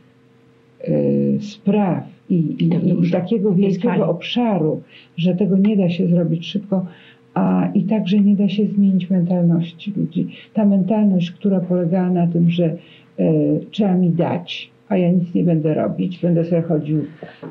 e, 0.81 0.91
spraw 1.39 2.03
i, 2.29 2.35
i, 2.35 2.69
i, 3.07 3.11
takiego 3.11 3.53
wielkiego 3.53 4.09
obszaru, 4.09 4.81
że 5.17 5.35
tego 5.35 5.57
nie 5.57 5.77
da 5.77 5.89
się 5.89 6.07
zrobić 6.07 6.47
szybko, 6.47 6.85
a 7.33 7.69
i 7.73 7.83
także 7.83 8.19
nie 8.19 8.35
da 8.35 8.49
się 8.49 8.65
zmienić 8.65 9.09
mentalności 9.09 9.93
ludzi. 9.97 10.27
Ta 10.53 10.65
mentalność, 10.65 11.31
która 11.31 11.59
polegała 11.59 12.09
na 12.09 12.27
tym, 12.27 12.49
że 12.49 12.65
e, 12.65 13.33
trzeba 13.71 13.93
mi 13.93 14.09
dać, 14.09 14.71
a 14.89 14.97
ja 14.97 15.11
nic 15.11 15.33
nie 15.33 15.43
będę 15.43 15.73
robić, 15.73 16.19
będę 16.19 16.45
sobie 16.45 16.61
chodził 16.61 17.05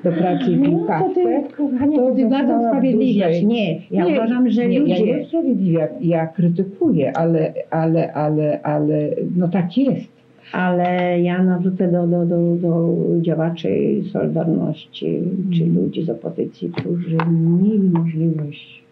do 0.04 0.12
pracy 0.12 0.52
i 0.52 0.58
pił 0.58 0.72
No 0.72 0.78
to 0.78 0.86
kawkę. 0.86 1.14
ty, 1.14 1.56
kochanie, 1.56 1.96
to 1.96 2.14
ty 2.14 2.28
bardzo 2.28 2.56
usprawiedliwiasz. 2.56 3.42
Nie, 3.42 3.80
ja 3.90 4.04
Nie, 4.04 4.12
uważam, 4.12 4.50
że 4.50 4.68
nie, 4.68 4.80
ludzie... 4.80 5.06
Ja 5.06 5.16
nie 5.16 5.22
usprawiedliwiam, 5.22 5.88
ja 6.00 6.26
krytykuję, 6.26 7.16
ale, 7.16 7.54
ale, 7.70 8.12
ale, 8.12 8.62
ale 8.62 9.10
no 9.36 9.48
tak 9.48 9.78
jest. 9.78 10.17
Ale 10.52 11.20
ja 11.20 11.42
narzucę 11.42 11.92
do, 11.92 12.06
do, 12.06 12.26
do, 12.26 12.56
do 12.56 12.94
działaczy 13.20 14.02
Solidarności 14.12 15.20
czy 15.58 15.66
ludzi 15.66 16.02
z 16.02 16.10
opozycji, 16.10 16.72
którzy 16.76 17.16
mieli 17.62 17.90
możliwość, 17.90 18.84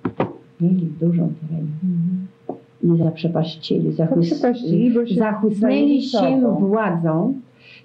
mieli 0.61 0.89
dużą 1.01 1.33
terenie 1.41 1.67
i 2.83 2.99
zaprzepaścili, 2.99 3.93
zachłys... 3.93 4.45
Zachłysnęli 5.19 6.03
się 6.03 6.57
władzą, 6.61 7.35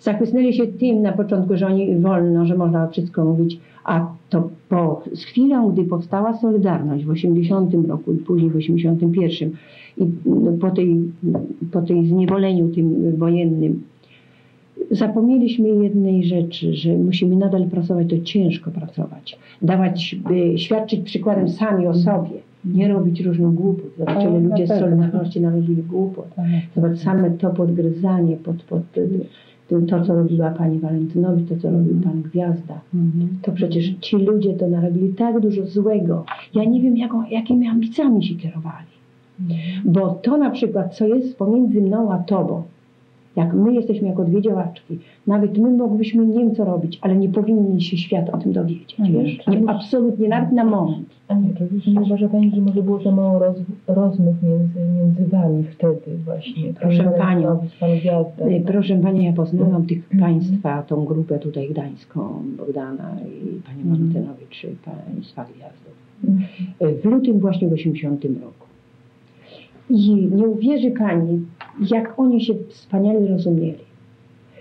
zachłysnęli 0.01 0.53
się 0.53 0.67
tym 0.67 1.01
na 1.01 1.11
początku, 1.11 1.57
że 1.57 1.67
oni 1.67 1.95
wolno, 1.95 2.45
że 2.45 2.57
można 2.57 2.87
wszystko 2.87 3.25
mówić, 3.25 3.59
a 3.83 4.07
to 4.29 4.49
po, 4.69 5.03
z 5.13 5.23
chwilą, 5.23 5.71
gdy 5.71 5.83
powstała 5.83 6.37
Solidarność 6.37 7.05
w 7.05 7.09
80 7.09 7.87
roku 7.87 8.13
i 8.13 8.17
później 8.17 8.49
w 8.49 8.55
81 8.55 9.51
i 9.97 10.05
no, 10.25 10.51
po, 10.51 10.71
tej, 10.71 10.97
po 11.71 11.81
tej 11.81 12.05
zniewoleniu 12.05 12.69
tym 12.69 13.17
wojennym, 13.17 13.81
zapomnieliśmy 14.91 15.69
jednej 15.69 16.23
rzeczy, 16.23 16.73
że 16.73 16.97
musimy 16.97 17.35
nadal 17.35 17.65
pracować, 17.65 18.07
to 18.09 18.15
ciężko 18.19 18.71
pracować, 18.71 19.39
dawać, 19.61 20.15
świadczyć 20.55 21.01
przykładem 21.01 21.49
sami 21.49 21.87
o 21.87 21.93
sobie, 21.93 22.29
nie 22.65 22.87
robić 22.87 23.21
różnych 23.21 23.53
głupot. 23.53 23.91
Zobaczyli 23.97 24.27
O, 24.27 24.39
na 24.39 24.49
ludzie 24.49 24.67
z. 24.67 24.69
Solidarności 24.69 25.41
narobili 25.41 25.83
głupot. 25.83 26.27
Zobacz, 26.75 26.97
same 26.97 27.31
to 27.31 27.49
podgryzanie 27.49 28.37
pod, 28.37 28.63
pod 28.63 28.81
to, 29.89 30.05
co 30.05 30.15
robiła 30.15 30.49
pani 30.51 30.79
Walentynowicz, 30.79 31.49
to, 31.49 31.55
co 31.57 31.71
robił 31.71 32.01
pan 32.03 32.21
Gwiazda. 32.21 32.81
To 33.41 33.51
przecież 33.51 33.93
ci 34.01 34.15
ludzie 34.17 34.53
to 34.53 34.67
narobili 34.69 35.13
tak 35.13 35.39
dużo 35.39 35.65
złego. 35.65 36.25
Ja 36.55 36.63
nie 36.63 36.81
wiem, 36.81 36.97
jaką, 36.97 37.23
jakimi 37.29 37.67
ambicjami 37.67 38.23
się 38.25 38.35
kierowali. 38.35 38.85
Bo 39.85 40.09
to 40.09 40.37
na 40.37 40.49
przykład, 40.49 40.95
co 40.95 41.07
jest 41.07 41.37
pomiędzy 41.37 41.81
mną 41.81 42.11
a 42.11 42.17
tobą, 42.17 42.63
jak 43.35 43.53
my 43.53 43.73
jesteśmy 43.73 44.07
jako 44.07 44.23
dwie 44.23 44.41
działaczki, 44.41 44.99
nawet 45.27 45.57
my 45.57 45.69
moglibyśmy 45.69 46.25
nie 46.27 46.39
wiem 46.39 46.55
co 46.55 46.65
robić, 46.65 46.99
ale 47.01 47.15
nie 47.15 47.29
powinien 47.29 47.79
się 47.79 47.97
świat 47.97 48.29
o 48.29 48.37
tym 48.37 48.53
dowiedzieć, 48.53 48.95
Mhm. 48.99 49.25
wiesz? 49.25 49.47
Nie, 49.47 49.69
absolutnie, 49.69 50.27
nawet 50.27 50.51
na 50.51 50.63
moment. 50.63 51.09
A 51.31 51.33
nie, 51.33 51.93
nie 51.93 52.01
uważa 52.01 52.29
Pani, 52.29 52.51
że 52.55 52.61
może 52.61 52.83
było 52.83 53.01
za 53.03 53.11
mało 53.11 53.39
roz, 53.39 53.55
rozmów 53.87 54.35
między, 54.43 54.79
między 54.97 55.25
Wami 55.27 55.63
wtedy 55.63 56.17
właśnie? 56.25 56.73
Proszę 56.73 57.03
Pani 57.03 57.17
panią. 57.17 57.41
Walentynowicz, 57.41 57.79
Pan 57.79 57.89
Gwiazda. 57.99 58.47
Y, 58.47 58.61
Proszę 58.67 58.97
Pani, 58.97 59.25
ja 59.25 59.33
poznałam 59.33 59.85
tych 59.85 60.13
Mhm. 60.13 60.19
Państwa, 60.33 60.83
tą 60.83 61.05
grupę 61.05 61.39
tutaj 61.39 61.69
gdańską, 61.69 62.43
Bogdana 62.57 63.15
i 63.21 63.61
Pani 63.61 63.81
Mhm. 63.81 63.89
Walentynowicz, 63.89 64.63
i 64.63 64.67
Państwa 64.85 65.45
Gwiazdów. 65.45 65.93
Mhm. 66.23 67.01
w 67.01 67.05
lutym 67.05 67.39
właśnie 67.39 67.67
w 67.67 67.73
80 67.73 68.25
roku. 68.25 68.67
I 69.89 70.15
nie 70.15 70.47
uwierzy 70.47 70.91
Pani, 70.91 71.41
jak 71.91 72.19
oni 72.19 72.41
się 72.45 72.53
wspaniale 72.69 73.27
rozumieli. 73.27 73.83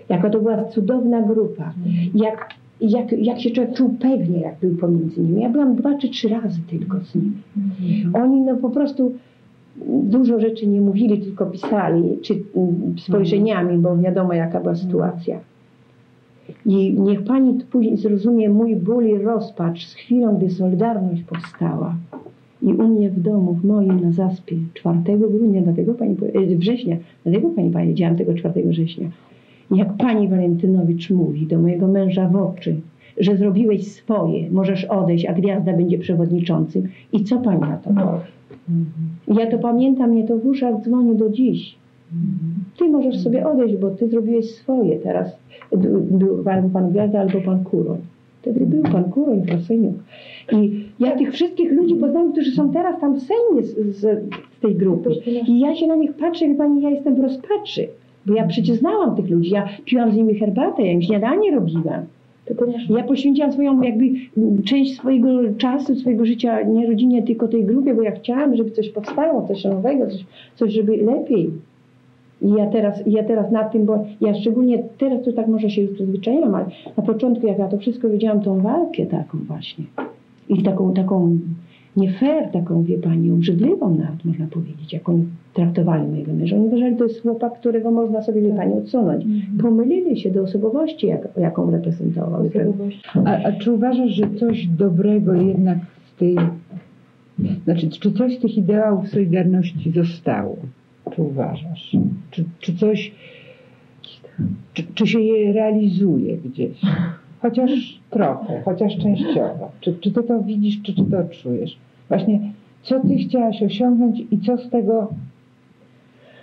Jaka 0.09 0.29
to 0.29 0.39
była 0.39 0.63
cudowna 0.63 1.21
grupa. 1.21 1.73
Jak, 2.15 2.49
jak, 2.81 3.11
jak 3.11 3.39
się 3.39 3.51
człowiek 3.51 3.73
czuł 3.73 3.95
pewnie, 3.99 4.39
jak 4.39 4.59
był 4.59 4.75
pomiędzy 4.75 5.21
nimi. 5.21 5.41
Ja 5.41 5.49
byłam 5.49 5.75
dwa 5.75 5.97
czy 5.97 6.09
trzy 6.09 6.29
razy 6.29 6.59
tylko 6.69 6.99
z 6.99 7.15
nimi. 7.15 7.31
Oni 8.13 8.41
no 8.41 8.55
po 8.55 8.69
prostu 8.69 9.13
dużo 9.87 10.39
rzeczy 10.39 10.67
nie 10.67 10.81
mówili, 10.81 11.21
tylko 11.21 11.45
pisali, 11.45 12.17
czy 12.21 12.33
mm, 12.55 12.95
spojrzeniami, 12.99 13.77
bo 13.77 13.97
wiadomo 13.97 14.33
jaka 14.33 14.59
była 14.59 14.75
sytuacja. 14.75 15.39
I 16.65 16.93
niech 16.93 17.23
pani 17.23 17.59
później 17.71 17.97
zrozumie 17.97 18.49
mój 18.49 18.75
ból 18.75 19.05
i 19.05 19.17
rozpacz 19.17 19.85
z 19.85 19.93
chwilą, 19.93 20.37
gdy 20.37 20.49
Solidarność 20.49 21.23
powstała. 21.23 21.95
I 22.61 22.73
u 22.73 22.87
mnie 22.87 23.09
w 23.09 23.19
domu, 23.19 23.53
w 23.53 23.65
moim 23.65 24.01
na 24.01 24.11
zaspie, 24.11 24.55
4 24.73 24.97
grudnia, 25.17 25.61
dlatego 25.61 25.93
pani, 25.93 26.15
e, 26.33 26.55
września, 26.55 26.97
dlatego 27.23 27.49
pani 27.49 27.71
powiedziałam 27.71 28.15
tego 28.15 28.33
4 28.33 28.63
września. 28.63 29.09
Jak 29.71 29.93
pani 29.93 30.27
Walentynowicz 30.27 31.09
mówi 31.09 31.47
do 31.47 31.59
mojego 31.59 31.87
męża 31.87 32.27
w 32.27 32.35
oczy, 32.35 32.75
że 33.17 33.37
zrobiłeś 33.37 33.87
swoje, 33.87 34.51
możesz 34.51 34.85
odejść, 34.85 35.25
a 35.25 35.33
gwiazda 35.33 35.73
będzie 35.73 35.97
przewodniczącym. 35.97 36.87
I 37.13 37.23
co 37.23 37.37
pani 37.37 37.61
na 37.61 37.77
to 37.77 37.89
powie? 37.89 39.39
Ja 39.39 39.51
to 39.51 39.59
pamiętam, 39.59 40.09
mnie 40.09 40.27
to 40.27 40.37
w 40.37 40.45
uszach 40.45 40.81
dzwoni 40.81 41.15
do 41.15 41.29
dziś. 41.29 41.75
Ty 42.77 42.89
możesz 42.89 43.19
sobie 43.19 43.47
odejść, 43.47 43.75
bo 43.75 43.89
ty 43.89 44.07
zrobiłeś 44.07 44.55
swoje 44.55 44.99
teraz. 44.99 45.37
Był 46.11 46.43
albo 46.49 46.69
pan 46.69 46.91
Gwiazda, 46.91 47.19
albo 47.19 47.41
pan 47.41 47.63
Kuroń. 47.63 47.97
Wtedy 48.41 48.65
był 48.65 48.83
pan 48.83 49.03
Kuroń, 49.03 49.41
Proseniuk. 49.41 49.95
I 50.51 50.85
ja 50.99 51.17
tych 51.17 51.33
wszystkich 51.33 51.71
ludzi 51.71 51.95
poznałam, 51.95 52.31
którzy 52.31 52.51
są 52.51 52.71
teraz 52.71 53.01
tam 53.01 53.15
w 53.15 53.21
Sejmie 53.21 53.63
z, 53.63 53.95
z, 53.95 53.99
z 54.57 54.59
tej 54.61 54.75
grupy. 54.75 55.09
I 55.47 55.59
ja 55.59 55.75
się 55.75 55.87
na 55.87 55.95
nich 55.95 56.13
patrzę, 56.13 56.47
wie 56.47 56.55
pani, 56.55 56.81
ja 56.81 56.89
jestem 56.89 57.15
w 57.15 57.19
rozpaczy. 57.19 57.87
Bo 58.25 58.33
ja 58.33 58.47
przecież 58.47 58.77
znałam 58.77 59.15
tych 59.15 59.29
ludzi, 59.29 59.49
ja 59.49 59.69
piłam 59.85 60.11
z 60.11 60.15
nimi 60.15 60.35
herbatę, 60.35 60.85
ja 60.85 60.91
im 60.91 61.01
śniadanie 61.01 61.51
robiłam. 61.51 62.05
Ja 62.89 63.03
poświęciłam 63.03 63.51
swoją 63.51 63.81
jakby 63.81 64.05
część 64.65 64.97
swojego 64.97 65.29
czasu, 65.57 65.95
swojego 65.95 66.25
życia 66.25 66.61
nie 66.61 66.87
rodzinie, 66.87 67.23
tylko 67.23 67.47
tej 67.47 67.65
grupie, 67.65 67.93
bo 67.93 68.01
ja 68.01 68.11
chciałam, 68.11 68.55
żeby 68.55 68.71
coś 68.71 68.89
powstało, 68.89 69.47
coś 69.47 69.63
nowego, 69.63 70.07
coś, 70.07 70.25
coś 70.55 70.73
żeby 70.73 70.97
lepiej. 70.97 71.49
I 72.41 72.49
ja 72.49 72.67
teraz, 72.67 73.03
ja 73.07 73.23
teraz 73.23 73.51
nad 73.51 73.71
tym, 73.71 73.85
bo 73.85 74.05
ja 74.21 74.35
szczególnie 74.35 74.83
teraz 74.97 75.23
to 75.25 75.33
tak 75.33 75.47
może 75.47 75.69
się 75.69 75.81
już 75.81 75.91
przyzwyczaiłam, 75.91 76.55
ale 76.55 76.65
na 76.97 77.03
początku 77.03 77.47
jak 77.47 77.59
ja 77.59 77.67
to 77.67 77.77
wszystko 77.77 78.09
wiedziałam, 78.09 78.41
tą 78.41 78.59
walkę 78.59 79.05
taką 79.05 79.37
właśnie. 79.47 79.85
I 80.49 80.63
taką, 80.63 80.93
taką 80.93 81.37
nie 81.97 82.11
fair, 82.11 82.51
taką 82.51 82.83
wie 82.83 82.97
pani, 82.97 83.31
obrzydliwą 83.31 83.95
nawet 83.95 84.25
można 84.25 84.47
powiedzieć, 84.47 84.93
jak 84.93 85.09
oni 85.09 85.25
traktowali 85.53 86.07
mojego 86.07 86.33
męża. 86.33 86.55
Oni 86.55 86.65
uważali, 86.65 86.91
że 86.91 86.97
to 86.97 87.03
jest 87.03 87.21
chłopak, 87.21 87.59
którego 87.59 87.91
można 87.91 88.21
sobie, 88.21 88.41
wie 88.41 88.53
pani, 88.53 88.73
odsunąć. 88.73 89.25
Pomylili 89.61 90.19
się 90.19 90.31
do 90.31 90.41
osobowości, 90.41 91.07
jak, 91.07 91.27
jaką 91.37 91.71
reprezentował. 91.71 92.43
A, 93.25 93.29
a 93.29 93.51
czy 93.51 93.71
uważasz, 93.71 94.11
że 94.11 94.29
coś 94.39 94.67
dobrego 94.67 95.33
jednak 95.33 95.77
z 96.05 96.19
tej, 96.19 96.35
znaczy, 97.63 97.89
czy 97.89 98.11
coś 98.11 98.37
z 98.37 98.39
tych 98.39 98.57
ideałów 98.57 99.09
Solidarności 99.09 99.91
zostało? 99.91 100.57
Czy 101.15 101.21
uważasz? 101.21 101.97
Czy, 102.31 102.43
czy 102.59 102.75
coś, 102.75 103.11
czy, 104.73 104.83
czy 104.93 105.07
się 105.07 105.19
je 105.19 105.53
realizuje 105.53 106.37
gdzieś? 106.37 106.81
Chociaż 107.41 107.99
trochę, 108.09 108.61
chociaż 108.65 108.97
częściowo. 108.97 109.71
Czy, 109.81 109.93
czy 109.93 110.11
ty 110.11 110.23
to 110.23 110.43
widzisz, 110.43 110.81
czy, 110.83 110.93
czy 110.93 111.05
to 111.05 111.17
czujesz? 111.23 111.77
Właśnie, 112.09 112.39
co 112.83 112.99
ty 112.99 113.15
chciałaś 113.15 113.63
osiągnąć 113.63 114.19
i 114.31 114.39
co 114.39 114.57
z 114.57 114.69
tego 114.69 115.07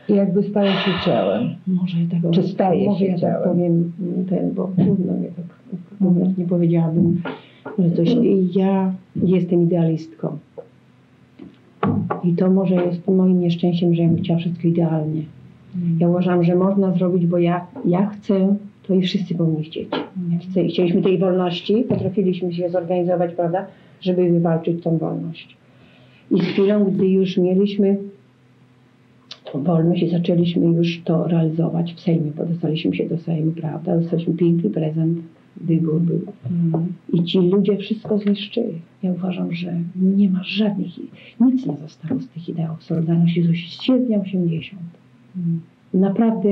jakby 0.08 0.42
stało 0.42 0.66
się 0.66 0.90
ciałem? 1.04 1.48
Może 1.66 1.96
tak, 2.10 2.30
Czy 2.30 2.42
staje 2.42 2.86
może 2.86 2.98
się 2.98 3.04
ja 3.06 3.12
tak 3.12 3.20
ciałem? 3.20 3.48
powiem 3.48 3.92
ten, 4.28 4.54
bo 4.54 4.70
trudno 4.76 5.12
mnie 5.12 5.28
tak 5.28 5.44
mówić, 6.00 6.38
nie 6.38 6.44
powiedziałabym, 6.44 7.22
że 7.78 7.90
coś. 7.90 8.08
Ja 8.56 8.92
jestem 9.16 9.62
idealistką. 9.62 10.38
I 12.24 12.32
to 12.34 12.50
może 12.50 12.74
jest 12.74 13.08
moim 13.08 13.40
nieszczęściem, 13.40 13.94
że 13.94 14.02
ja 14.02 14.08
bym 14.08 14.22
chciała 14.22 14.38
wszystko 14.38 14.68
idealnie. 14.68 15.22
Ja 15.98 16.08
uważam, 16.08 16.44
że 16.44 16.54
można 16.54 16.92
zrobić, 16.92 17.26
bo 17.26 17.38
ja, 17.38 17.66
ja 17.84 18.06
chcę, 18.06 18.56
to 18.88 18.94
i 18.94 19.02
wszyscy 19.02 19.34
powinni 19.34 19.64
chcieć. 19.64 19.88
Chcieliśmy 20.70 21.02
tej 21.02 21.18
wolności, 21.18 21.84
potrafiliśmy 21.88 22.52
się 22.54 22.70
zorganizować, 22.70 23.34
prawda, 23.34 23.66
żeby 24.00 24.30
wywalczyć 24.30 24.82
tą 24.82 24.98
wolność. 24.98 25.56
I 26.30 26.40
z 26.40 26.42
chwilą, 26.42 26.84
gdy 26.84 27.08
już 27.08 27.36
mieliśmy 27.36 27.96
tą 29.52 29.62
wolność 29.62 30.02
i 30.02 30.10
zaczęliśmy 30.10 30.66
już 30.66 31.02
to 31.04 31.28
realizować 31.28 31.94
w 31.94 32.00
Sejmie, 32.00 32.30
bo 32.36 32.46
dostaliśmy 32.46 32.94
się 32.94 33.08
do 33.08 33.18
Sejmu, 33.18 33.52
prawda, 33.52 33.96
dostaliśmy 33.96 34.34
piękny 34.34 34.70
prezent, 34.70 35.18
wybór 35.56 36.00
był. 36.00 36.20
I 37.12 37.24
ci 37.24 37.38
ludzie 37.38 37.76
wszystko 37.76 38.18
zniszczyli. 38.18 38.74
Ja 39.02 39.12
uważam, 39.12 39.54
że 39.54 39.72
nie 39.96 40.30
ma 40.30 40.40
żadnych, 40.44 40.90
nic 41.40 41.66
nie 41.66 41.76
zostało 41.76 42.20
z 42.20 42.28
tych 42.28 42.48
ideałów 42.48 42.82
Solidarności 42.82 43.42
z 43.42 43.82
sierpnia 43.82 44.20
80. 44.20 44.82
Naprawdę, 45.94 46.48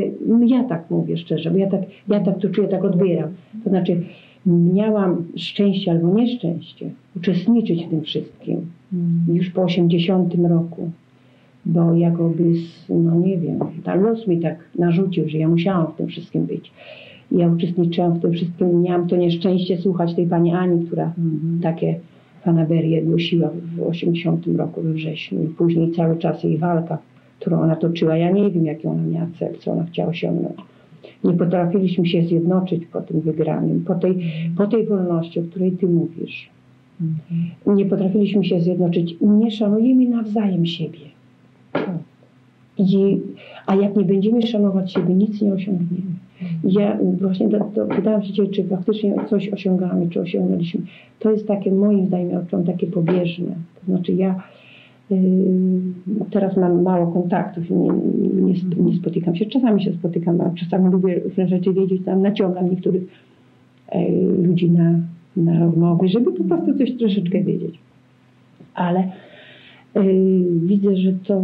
ja 0.46 0.64
tak 0.64 0.90
mówię 0.90 1.16
szczerze, 1.16 1.50
bo 1.50 1.56
ja 1.56 1.70
tak, 1.70 1.80
ja 2.08 2.20
tak 2.20 2.38
to 2.38 2.48
czuję, 2.48 2.68
tak 2.68 2.84
odbieram. 2.84 3.28
To 3.64 3.70
znaczy, 3.70 4.02
miałam 4.46 5.24
szczęście 5.36 5.90
albo 5.90 6.14
nieszczęście 6.14 6.90
uczestniczyć 7.16 7.86
w 7.86 7.90
tym 7.90 8.02
wszystkim 8.02 8.66
już 9.28 9.50
po 9.50 9.62
80 9.62 10.34
roku, 10.48 10.90
bo 11.66 11.94
jakoby, 11.94 12.44
no 12.88 13.14
nie 13.14 13.38
wiem, 13.38 13.58
tam 13.84 14.00
los 14.00 14.26
mi 14.26 14.40
tak 14.40 14.58
narzucił, 14.78 15.28
że 15.28 15.38
ja 15.38 15.48
musiałam 15.48 15.86
w 15.92 15.96
tym 15.96 16.06
wszystkim 16.06 16.46
być. 16.46 16.72
Ja 17.32 17.48
uczestniczyłam 17.48 18.12
w 18.12 18.22
tym 18.22 18.32
wszystkim, 18.32 18.82
miałam 18.82 19.08
to 19.08 19.16
nieszczęście 19.16 19.78
słuchać 19.78 20.14
tej 20.14 20.26
pani 20.26 20.52
Ani, 20.52 20.86
która 20.86 21.12
takie 21.62 21.98
fanaberie 22.42 23.02
głosiła 23.02 23.50
w 23.76 23.82
80 23.82 24.46
roku 24.56 24.82
we 24.82 24.92
wrześniu 24.92 25.42
i 25.42 25.46
później 25.46 25.92
cały 25.92 26.16
czas 26.16 26.44
jej 26.44 26.58
walka, 26.58 26.98
którą 27.40 27.60
ona 27.60 27.76
toczyła. 27.76 28.16
Ja 28.16 28.30
nie 28.30 28.50
wiem, 28.50 28.66
jaki 28.66 28.86
ona 28.86 29.02
miała 29.02 29.26
cel, 29.38 29.54
co 29.58 29.72
ona 29.72 29.84
chciała 29.84 30.08
osiągnąć. 30.08 30.56
Nie 31.24 31.32
potrafiliśmy 31.32 32.06
się 32.06 32.22
zjednoczyć 32.22 32.86
po 32.86 33.00
tym 33.00 33.20
wygranym, 33.20 33.84
po 33.84 33.94
tej, 33.94 34.18
po 34.56 34.66
tej 34.66 34.86
wolności, 34.86 35.40
o 35.40 35.42
której 35.42 35.72
ty 35.72 35.86
mówisz. 35.86 36.48
Nie 37.66 37.86
potrafiliśmy 37.86 38.44
się 38.44 38.60
zjednoczyć. 38.60 39.16
Nie 39.20 39.50
szanujemy 39.50 40.08
nawzajem 40.08 40.66
siebie. 40.66 40.98
I, 42.78 43.20
a 43.66 43.74
jak 43.74 43.96
nie 43.96 44.04
będziemy 44.04 44.42
szanować 44.42 44.92
siebie, 44.92 45.14
nic 45.14 45.42
nie 45.42 45.52
osiągniemy. 45.52 46.16
Ja 46.64 46.98
właśnie 47.20 47.48
pytałam 47.96 48.22
się 48.22 48.46
czy 48.46 48.64
faktycznie 48.64 49.14
coś 49.30 49.48
osiągamy, 49.48 50.08
czy 50.10 50.20
osiągnęliśmy. 50.20 50.80
To 51.18 51.30
jest 51.30 51.48
takie, 51.48 51.72
moim 51.72 52.06
zdaniem, 52.06 52.30
ja 52.30 52.62
takie 52.66 52.86
pobieżne. 52.86 53.54
To 53.80 53.86
znaczy 53.86 54.12
ja 54.12 54.42
teraz 56.30 56.56
mam 56.56 56.82
mało 56.82 57.12
kontaktów 57.12 57.70
i 57.70 57.74
nie, 57.74 57.90
nie, 58.42 58.54
nie 58.76 58.96
spotykam 58.96 59.36
się. 59.36 59.46
Czasami 59.46 59.84
się 59.84 59.92
spotykam, 59.92 60.40
a 60.40 60.50
czasami 60.50 60.90
lubię 60.92 61.20
różne 61.20 61.48
rzeczy 61.48 61.72
wiedzieć, 61.72 62.04
tam 62.04 62.22
naciągam 62.22 62.70
niektórych 62.70 63.02
yy, 63.94 64.46
ludzi 64.46 64.70
na, 64.70 64.98
na 65.36 65.58
rozmowy, 65.58 66.08
żeby 66.08 66.32
po 66.32 66.44
prostu 66.44 66.78
coś 66.78 66.96
troszeczkę 66.98 67.42
wiedzieć. 67.42 67.78
Ale 68.74 69.10
yy, 69.94 70.02
widzę, 70.66 70.96
że 70.96 71.12
to 71.12 71.42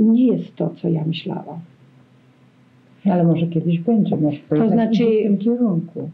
nie 0.00 0.26
jest 0.26 0.56
to, 0.56 0.70
co 0.82 0.88
ja 0.88 1.04
myślałam. 1.04 1.58
Ale 3.04 3.24
może 3.24 3.46
kiedyś 3.46 3.78
będzie, 3.78 4.16
może 4.16 4.38
to, 4.48 4.68
znaczy- 4.68 5.04
w 5.04 5.22
tym 5.22 5.38
kierunku. 5.38 6.10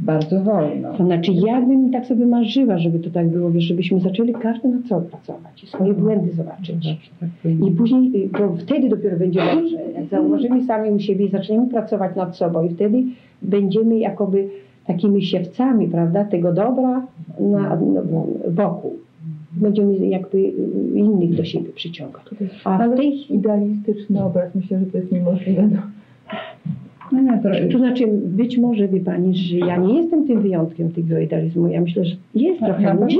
Bardzo 0.00 0.40
wolno. 0.40 0.92
To 0.92 1.04
znaczy, 1.04 1.32
ja 1.32 1.60
bym 1.60 1.90
tak 1.90 2.06
sobie 2.06 2.26
marzyła, 2.26 2.78
żeby 2.78 2.98
to 2.98 3.10
tak 3.10 3.28
było, 3.28 3.50
wiesz, 3.50 3.64
żebyśmy 3.64 4.00
zaczęli 4.00 4.32
każdy 4.32 4.68
na 4.68 4.78
co 4.88 5.00
pracować 5.00 5.64
i 5.64 5.66
swoje 5.66 5.94
błędy 5.94 6.32
zobaczyć. 6.32 6.84
Zawsze 6.84 7.10
tak 7.20 7.28
powinno 7.42 7.66
I 7.66 7.70
później, 7.70 8.24
y, 8.24 8.28
bo 8.28 8.56
wtedy 8.56 8.88
dopiero 8.88 9.16
będzie 9.16 9.40
dobrze. 9.54 9.76
Jak 9.94 10.06
zauważymy 10.06 10.64
sami 10.64 10.90
u 10.90 10.98
siebie 10.98 11.24
i 11.24 11.30
zaczniemy 11.30 11.66
pracować 11.66 12.16
nad 12.16 12.36
sobą 12.36 12.66
i 12.66 12.68
wtedy 12.68 13.02
będziemy 13.42 13.98
jakoby 13.98 14.48
takimi 14.86 15.24
siewcami, 15.24 15.88
prawda, 15.88 16.24
tego 16.24 16.52
dobra 16.52 17.06
na, 17.40 17.76
no, 18.12 18.26
wokół. 18.48 18.92
Będziemy 19.52 19.96
jakby 19.96 20.38
y, 20.38 20.52
innych 20.94 21.34
do 21.34 21.44
siebie 21.44 21.68
przyciągać. 21.74 22.22
A 22.64 22.78
Ale 22.78 22.96
tej 22.96 23.34
idealistyczny 23.34 24.24
obraz, 24.24 24.54
myślę, 24.54 24.80
że 24.80 24.86
to 24.86 24.98
jest 24.98 25.12
niemożliwe. 25.12 25.68
No. 27.12 27.22
No, 27.22 27.36
no, 27.36 27.68
to, 27.72 27.78
znaczy, 27.78 28.04
być 28.24 28.58
może, 28.58 28.88
wie 28.88 29.00
Pani, 29.00 29.34
że 29.36 29.58
ja 29.58 29.76
nie 29.76 29.94
jestem 30.00 30.26
tym 30.26 30.42
wyjątkiem 30.42 30.92
tego 30.92 31.18
idealizmu. 31.18 31.68
Ja 31.68 31.80
myślę, 31.80 32.04
że 32.04 32.16
jest 32.34 32.60
trochę. 32.66 32.94
ludzi. 32.94 33.18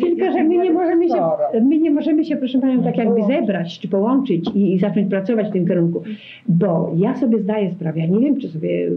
Tylko, 0.00 0.32
że 0.32 0.44
my 0.44 0.56
nie 0.58 0.72
możemy 0.72 1.08
się, 1.08 1.14
my 1.62 1.78
nie 1.78 1.90
możemy 1.90 2.24
się, 2.24 2.36
proszę 2.36 2.58
Panią, 2.58 2.82
tak 2.82 2.96
jakby 2.96 3.22
zebrać, 3.22 3.78
czy 3.78 3.88
połączyć 3.88 4.50
i, 4.54 4.72
i 4.74 4.78
zacząć 4.78 5.08
pracować 5.10 5.48
w 5.48 5.52
tym 5.52 5.66
kierunku. 5.66 6.02
Bo 6.48 6.92
ja 6.96 7.16
sobie 7.16 7.38
zdaję 7.38 7.70
sprawę, 7.70 8.00
ja 8.00 8.06
nie 8.06 8.20
wiem, 8.20 8.36
czy 8.40 8.48
sobie 8.48 8.88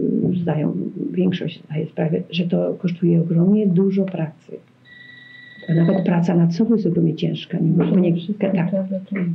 zdają, 0.42 0.72
większość 1.12 1.62
zdaje 1.64 1.86
sprawę, 1.86 2.18
że 2.30 2.44
to 2.44 2.74
kosztuje 2.78 3.20
ogromnie 3.20 3.66
dużo 3.66 4.04
pracy. 4.04 4.52
A 5.68 5.74
Nawet 5.74 6.04
praca 6.04 6.34
nad 6.34 6.54
sobą 6.54 6.74
jest 6.74 6.86
ogromnie 6.86 7.14
ciężka. 7.14 7.58
Nie, 8.00 8.12
nie, 8.12 8.12
tak, 8.38 8.52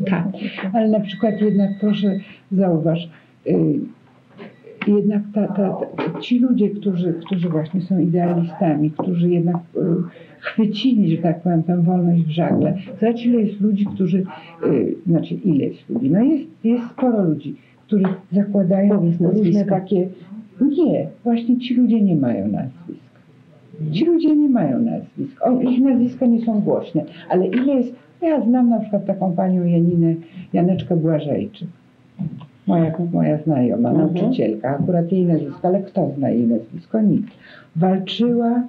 tak. 0.09 0.25
Ale 0.73 0.87
na 0.87 0.99
przykład 0.99 1.41
jednak 1.41 1.69
proszę 1.79 2.19
zauważ, 2.51 3.09
jednak 4.87 5.21
ta, 5.33 5.47
ta, 5.47 5.77
ta, 5.97 6.19
ci 6.19 6.39
ludzie, 6.39 6.69
którzy, 6.69 7.13
którzy 7.25 7.49
właśnie 7.49 7.81
są 7.81 7.99
idealistami, 7.99 8.91
którzy 8.91 9.29
jednak 9.29 9.55
y, 9.55 9.79
chwycili, 10.39 11.15
że 11.15 11.21
tak 11.21 11.41
powiem, 11.41 11.63
tę 11.63 11.83
wolność 11.83 12.23
w 12.23 12.29
żagle. 12.29 12.77
Zobacz 13.01 13.25
ile 13.25 13.41
jest 13.41 13.61
ludzi, 13.61 13.85
którzy, 13.85 14.23
y, 14.63 14.95
znaczy 15.07 15.35
ile 15.35 15.65
jest 15.65 15.89
ludzi, 15.89 16.09
no 16.09 16.23
jest, 16.23 16.43
jest 16.63 16.83
sporo 16.91 17.23
ludzi, 17.23 17.55
których 17.87 18.07
zakładają 18.31 18.89
Powiedz 18.89 19.21
różne 19.21 19.27
nazwiska. 19.27 19.65
takie... 19.65 20.07
Nie, 20.61 21.07
właśnie 21.23 21.59
ci 21.59 21.73
ludzie 21.73 22.01
nie 22.01 22.15
mają 22.15 22.47
nazwisk. 22.47 23.01
Ci 23.91 24.05
ludzie 24.05 24.35
nie 24.35 24.49
mają 24.49 24.79
nazwisk. 24.79 25.41
O, 25.41 25.61
ich 25.61 25.81
nazwiska 25.81 26.25
nie 26.25 26.41
są 26.41 26.61
głośne. 26.61 27.05
Ale 27.29 27.47
ile 27.47 27.73
jest... 27.75 27.95
Ja 28.21 28.41
znam 28.41 28.69
na 28.69 28.79
przykład 28.79 29.05
taką 29.05 29.31
panią 29.31 29.63
Janinę, 29.63 30.15
Janeczkę 30.53 30.95
Błażejczyk. 30.95 31.67
Moja, 32.71 32.91
moja 33.13 33.37
znajoma, 33.37 33.89
Mhm. 33.89 34.13
nauczycielka. 34.13 34.69
Akurat 34.79 35.11
jej 35.11 35.25
nazwisko, 35.25 35.67
ale 35.67 35.79
kto 35.83 36.11
zna 36.17 36.29
jej 36.29 36.47
nazwisko? 36.47 37.01
Nikt. 37.01 37.33
Walczyła 37.75 38.63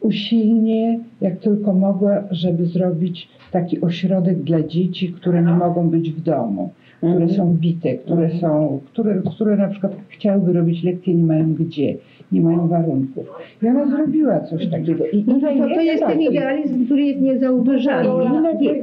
usilnie, 0.00 0.98
jak 1.20 1.36
tylko 1.38 1.72
mogła, 1.74 2.22
żeby 2.30 2.66
zrobić 2.66 3.28
taki 3.52 3.80
ośrodek 3.80 4.42
dla 4.42 4.62
dzieci, 4.62 5.12
które 5.12 5.42
nie 5.42 5.52
mogą 5.52 5.88
być 5.90 6.10
w 6.12 6.20
domu, 6.22 6.70
które 6.96 7.12
Mhm. 7.12 7.30
są 7.30 7.54
bite, 7.54 7.94
które 7.94 8.30
są, 8.40 8.80
które, 8.92 9.22
które 9.34 9.56
na 9.56 9.68
przykład 9.68 9.92
chciałyby 10.08 10.52
robić 10.52 10.82
lekcje, 10.84 11.14
nie 11.14 11.22
mają 11.24 11.54
gdzie, 11.54 11.94
nie 12.32 12.40
mają 12.40 12.68
warunków. 12.68 13.26
I 13.62 13.68
ona 13.68 13.86
zrobiła 13.86 14.40
coś 14.40 14.66
takiego. 14.70 15.06
I 15.06 15.24
No 15.26 15.34
to, 15.34 15.40
to, 15.40 15.74
to 15.74 15.80
jest 15.80 16.06
ten 16.06 16.20
idealizm, 16.20 16.86
który 16.86 17.02
jest 17.02 17.20
niezauważalny. 17.20 18.24
ile 18.60 18.76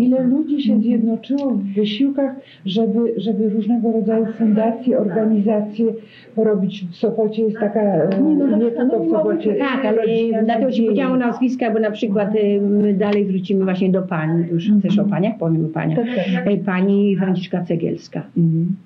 ile 0.00 0.22
ludzi 0.26 0.62
się 0.62 0.80
zjednoczyło 0.80 1.50
w 1.50 1.62
wysiłkach, 1.62 2.36
żeby, 2.66 3.14
żeby 3.16 3.48
różnego 3.48 3.92
rodzaju 3.92 4.26
fundacje, 4.26 4.98
organizacje 4.98 5.86
porobić. 6.34 6.84
W 6.90 6.96
Sopocie 6.96 7.42
jest 7.42 7.58
taka, 7.58 7.80
e, 7.80 8.08
Nie, 8.22 8.34
no, 8.34 8.56
nie 8.56 8.64
no, 8.64 8.70
tylko 8.70 9.00
w 9.00 9.06
no, 9.06 9.18
Sopocie. 9.18 9.54
Tak, 9.54 9.84
ale 9.84 10.02
dlatego 10.44 10.66
nadziei. 10.66 10.86
powiedziałam 10.86 11.18
nazwiska, 11.18 11.70
bo 11.70 11.78
na 11.78 11.90
przykład 11.90 12.28
my 12.60 12.94
dalej 12.94 13.24
wrócimy 13.24 13.64
właśnie 13.64 13.90
do 13.90 14.02
pani, 14.02 14.44
już 14.50 14.70
też 14.82 14.98
o 14.98 15.04
paniach, 15.04 15.38
powiem 15.38 15.64
o 15.66 15.68
paniach. 15.68 15.98
Tak, 15.98 16.06
tak. 16.34 16.46
Y, 16.46 16.64
Pani 16.64 17.16
Franciszka 17.16 17.64
Cegielska. 17.64 18.22
Mhm. 18.36 18.76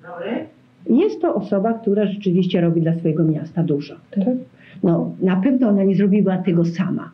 Jest 0.89 1.21
to 1.21 1.35
osoba, 1.35 1.73
która 1.73 2.05
rzeczywiście 2.05 2.61
robi 2.61 2.81
dla 2.81 2.93
swojego 2.93 3.23
miasta 3.23 3.63
dużo. 3.63 3.95
Tak. 4.11 4.23
No, 4.83 5.11
na 5.21 5.35
pewno 5.35 5.69
ona 5.69 5.83
nie 5.83 5.95
zrobiła 5.95 6.37
tego 6.37 6.65
sama. 6.65 7.11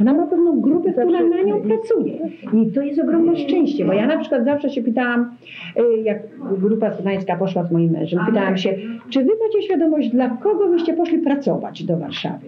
Ona 0.00 0.14
ma 0.14 0.26
pewną 0.26 0.60
grupę, 0.60 0.92
która 0.92 1.06
na 1.06 1.42
nią 1.42 1.60
pracuje. 1.60 2.12
I 2.52 2.72
to 2.72 2.82
jest 2.82 3.00
ogromne 3.00 3.36
szczęście, 3.36 3.84
bo 3.84 3.92
ja 3.92 4.06
na 4.06 4.18
przykład 4.18 4.44
zawsze 4.44 4.70
się 4.70 4.82
pytałam, 4.82 5.30
y, 5.76 6.02
jak 6.02 6.18
grupa 6.58 6.92
studencka 6.92 7.36
poszła 7.36 7.64
z 7.64 7.72
moim 7.72 7.90
mężem, 7.90 8.20
pytałam 8.26 8.56
się, 8.56 8.74
czy 9.10 9.24
wy 9.24 9.30
macie 9.46 9.62
świadomość, 9.62 10.08
dla 10.10 10.28
kogo 10.28 10.68
wyście 10.68 10.94
poszli 10.94 11.18
pracować 11.18 11.84
do 11.84 11.96
Warszawy? 11.96 12.46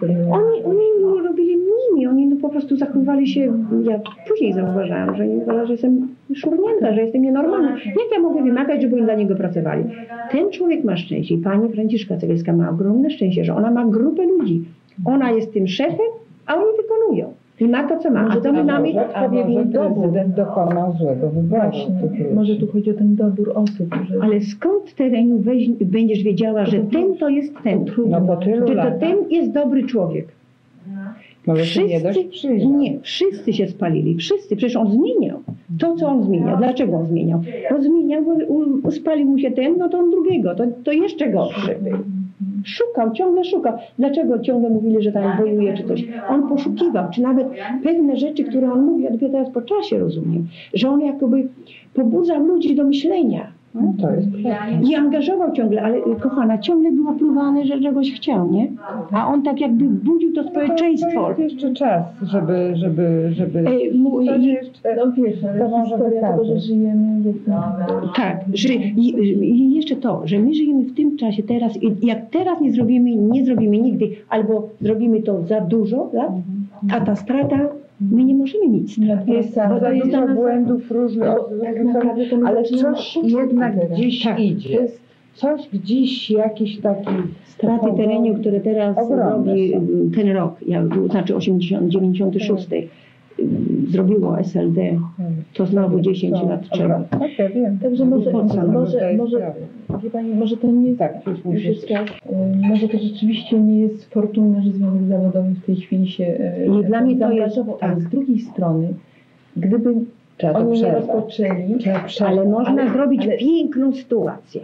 Sobie. 0.00 0.14
Oni, 0.30 0.64
oni 0.64 1.24
robili 1.24 1.56
nimi, 1.94 2.06
oni 2.06 2.26
no, 2.26 2.36
po 2.36 2.48
prostu 2.48 2.76
zachowywali 2.76 3.28
się, 3.28 3.52
ja 3.82 4.00
później 4.28 4.52
zauważyłam, 4.52 5.16
że 5.16 5.24
że 5.66 5.72
jestem 5.72 6.08
szurnięta, 6.34 6.94
że 6.94 7.00
jestem 7.02 7.22
nienormalna. 7.22 7.70
Jak 7.70 8.12
ja 8.12 8.18
mogę 8.20 8.42
wymagać, 8.42 8.82
żeby 8.82 8.96
oni 8.96 9.04
dla 9.04 9.14
niego 9.14 9.34
pracowali? 9.34 9.84
Ten 10.30 10.50
człowiek 10.50 10.84
ma 10.84 10.96
szczęście 10.96 11.34
i 11.34 11.38
pani 11.38 11.68
Franciszka 11.68 12.16
Cegielska 12.16 12.52
ma 12.52 12.70
ogromne 12.70 13.10
szczęście, 13.10 13.44
że 13.44 13.54
ona 13.54 13.70
ma 13.70 13.86
grupę 13.86 14.26
ludzi. 14.26 14.64
Ona 15.04 15.30
jest 15.30 15.52
tym 15.52 15.68
szefem, 15.68 16.06
a 16.46 16.54
oni 16.54 16.76
wykonują. 16.76 17.32
I 17.60 17.68
ma 17.68 17.88
to, 17.88 17.98
co 17.98 18.10
ma. 18.10 18.28
A 18.28 18.36
to 18.36 18.52
my 18.52 18.64
mamy 18.64 18.88
odpowiedni 19.00 19.66
dobór. 19.66 20.02
prezydent 20.02 20.34
dokonał 20.34 20.92
złego 20.92 21.30
wyboru. 21.30 21.70
Może 22.34 22.56
tu 22.56 22.66
chodzi 22.66 22.90
o 22.90 22.94
ten 22.94 23.16
dobór 23.16 23.52
osób, 23.54 23.94
że 24.08 24.14
Ale 24.22 24.40
skąd 24.40 24.94
terenu 24.94 25.38
weź, 25.38 25.68
będziesz 25.68 26.22
wiedziała, 26.22 26.66
że 26.66 26.78
ten 26.78 27.16
to 27.16 27.28
jest 27.28 27.54
ten? 27.64 27.84
No 28.06 28.20
po 28.20 28.36
tylu 28.36 28.68
Że 28.68 28.74
to 28.74 28.90
ten 29.00 29.16
jest 29.30 29.52
dobry 29.52 29.86
człowiek. 29.86 30.28
Może 31.46 31.66
się 31.66 31.84
nie 31.84 32.00
dość 32.00 32.24
przyjrzeć. 32.24 32.68
nie, 32.68 33.00
wszyscy 33.00 33.52
się 33.52 33.68
spalili, 33.68 34.16
wszyscy, 34.16 34.56
przecież 34.56 34.76
on 34.76 34.92
zmieniał. 34.92 35.38
To, 35.78 35.96
co 35.96 36.08
on 36.08 36.22
zmieniał, 36.22 36.56
dlaczego 36.56 36.96
on 36.96 37.06
zmieniał? 37.06 37.42
On 37.70 37.82
zmieniał, 37.82 38.24
bo 38.82 38.90
spalił 38.90 39.26
mu 39.26 39.38
się 39.38 39.50
ten, 39.50 39.78
no 39.78 39.88
to 39.88 39.98
on 39.98 40.10
drugiego, 40.10 40.54
to, 40.54 40.64
to 40.84 40.92
jeszcze 40.92 41.28
gorszy 41.28 41.76
był. 41.82 41.98
Szukał, 42.64 43.12
ciągle 43.12 43.44
szukał. 43.44 43.78
Dlaczego 43.98 44.38
ciągle 44.38 44.70
mówili, 44.70 45.02
że 45.02 45.12
tam 45.12 45.38
wojuje 45.38 45.74
czy 45.74 45.84
coś? 45.84 46.04
On 46.28 46.48
poszukiwał, 46.48 47.10
czy 47.14 47.22
nawet 47.22 47.46
pewne 47.84 48.16
rzeczy, 48.16 48.44
które 48.44 48.72
on 48.72 48.84
mówi, 48.84 49.04
ja 49.04 49.10
dopiero 49.10 49.32
teraz 49.32 49.50
po 49.50 49.62
czasie 49.62 49.98
rozumiem, 49.98 50.48
że 50.74 50.90
on 50.90 51.00
jakoby 51.00 51.48
pobudzał 51.94 52.44
ludzi 52.44 52.74
do 52.74 52.84
myślenia. 52.84 53.52
No, 53.74 53.94
to 54.00 54.10
jest 54.10 54.28
prawda. 54.30 54.80
I 54.90 54.94
angażował 54.94 55.52
ciągle, 55.52 55.82
ale 55.82 55.96
y, 55.96 56.02
kochana, 56.20 56.58
ciągle 56.58 56.92
było 56.92 57.12
próbane, 57.12 57.64
że 57.64 57.80
czegoś 57.80 58.12
chciał, 58.12 58.50
nie? 58.52 58.68
A 59.12 59.28
on 59.28 59.42
tak 59.42 59.60
jakby 59.60 59.84
budził 59.84 60.32
to 60.32 60.44
społeczeństwo. 60.44 61.10
To 61.22 61.28
jest 61.28 61.40
jeszcze 61.40 61.74
czas, 61.74 62.02
żeby, 62.22 62.72
żeby, 62.74 63.28
żeby... 63.32 63.58
E, 63.58 63.94
mu- 63.98 64.26
To 64.26 64.36
jeszcze- 64.36 64.96
No 64.96 65.12
wiesz, 65.12 65.44
ale 65.44 65.58
To 65.58 65.68
może 65.68 65.90
historia 65.90 66.20
tego, 66.30 66.44
że 66.44 66.60
żyjemy 66.60 67.20
w 67.20 67.44
tym... 67.44 67.54
Tak, 68.16 68.40
że, 68.54 68.74
i, 68.74 69.14
i 69.42 69.74
jeszcze 69.74 69.96
to, 69.96 70.22
że 70.24 70.38
my 70.38 70.54
żyjemy 70.54 70.82
w 70.82 70.94
tym 70.94 71.16
czasie 71.16 71.42
teraz 71.42 71.82
i 71.82 72.06
jak 72.06 72.18
teraz 72.30 72.60
nie 72.60 72.72
zrobimy, 72.72 73.10
nie 73.16 73.44
zrobimy 73.44 73.78
nigdy, 73.78 74.08
albo 74.28 74.68
zrobimy 74.80 75.22
to 75.22 75.42
za 75.42 75.60
dużo 75.60 76.10
lat, 76.12 76.32
a 76.92 77.00
ta 77.00 77.16
strata, 77.16 77.58
my 78.00 78.24
nie 78.24 78.34
możemy 78.34 78.68
mieć 78.68 78.92
straty. 78.92 79.30
Jest 79.30 79.54
Bo 79.68 79.80
to 79.80 79.92
jest 79.92 80.06
dużo 80.06 80.16
dla 80.18 80.26
nas- 80.26 80.36
błędów 80.36 80.90
różnych, 80.90 81.28
tak 81.62 81.84
naprawdę 81.84 82.26
to 82.26 82.36
ale 82.46 82.62
coś 82.64 83.16
jednak 83.24 83.74
teraz. 83.80 83.98
gdzieś 83.98 84.24
Tak. 84.24 84.40
idzie. 84.40 84.76
To 84.76 84.82
jest 84.82 85.00
Coś 85.34 85.68
gdzieś, 85.72 86.30
jakiś 86.30 86.80
taki... 86.80 87.06
Straty 87.44 87.86
terenu, 87.96 88.34
które 88.34 88.60
teraz 88.60 88.96
robi 89.10 89.72
są. 89.72 89.80
ten 90.16 90.28
rok, 90.30 90.54
znaczy 91.10 91.36
80, 91.36 91.88
96, 91.88 92.72
mm, 92.72 92.88
zrobiło 93.88 94.38
SLD, 94.38 94.80
to 95.54 95.66
znowu 95.66 96.00
10 96.00 96.32
lat 96.48 96.60
trzeba. 96.70 97.00
Tak, 97.10 97.38
ja 97.38 97.48
wiem. 97.48 97.78
Także 97.78 98.04
może, 98.04 98.32
może, 98.32 98.62
może, 99.16 99.38
prawda. 99.38 99.98
wie 100.02 100.10
pani, 100.10 100.34
może 100.34 100.56
to 100.56 100.66
nie 100.70 100.86
jest, 100.86 100.98
Tak, 100.98 101.26
już 101.26 101.44
już 101.54 101.64
jest 101.64 101.86
czas, 101.86 102.08
y, 102.08 102.68
może 102.68 102.88
to 102.88 102.98
rzeczywiście 102.98 103.60
nie 103.60 103.80
jest 103.80 104.04
fortunne, 104.14 104.62
że 104.62 104.70
Związek 104.70 105.02
Zawodowy 105.08 105.50
w 105.50 105.66
tej 105.66 105.76
chwili 105.76 106.08
się 106.08 106.24
y, 106.24 106.66
I 106.80 106.84
dla 106.84 107.00
mnie 107.00 107.16
to 107.16 107.30
jest- 107.32 107.36
zaangażował, 107.54 107.78
ale 107.80 107.94
tak. 107.94 108.02
z 108.02 108.08
drugiej 108.08 108.38
strony, 108.38 108.88
gdyby 109.56 109.94
Trzeba 110.36 110.52
to 110.52 110.58
oni 110.70 110.82
nie 110.82 110.92
rozpoczęli. 110.92 111.74
Ale 112.26 112.44
można 112.44 112.82
Ale- 112.82 112.92
zrobić 112.92 113.22
ale- 113.22 113.36
piękną 113.38 113.92
sytuację. 113.92 114.60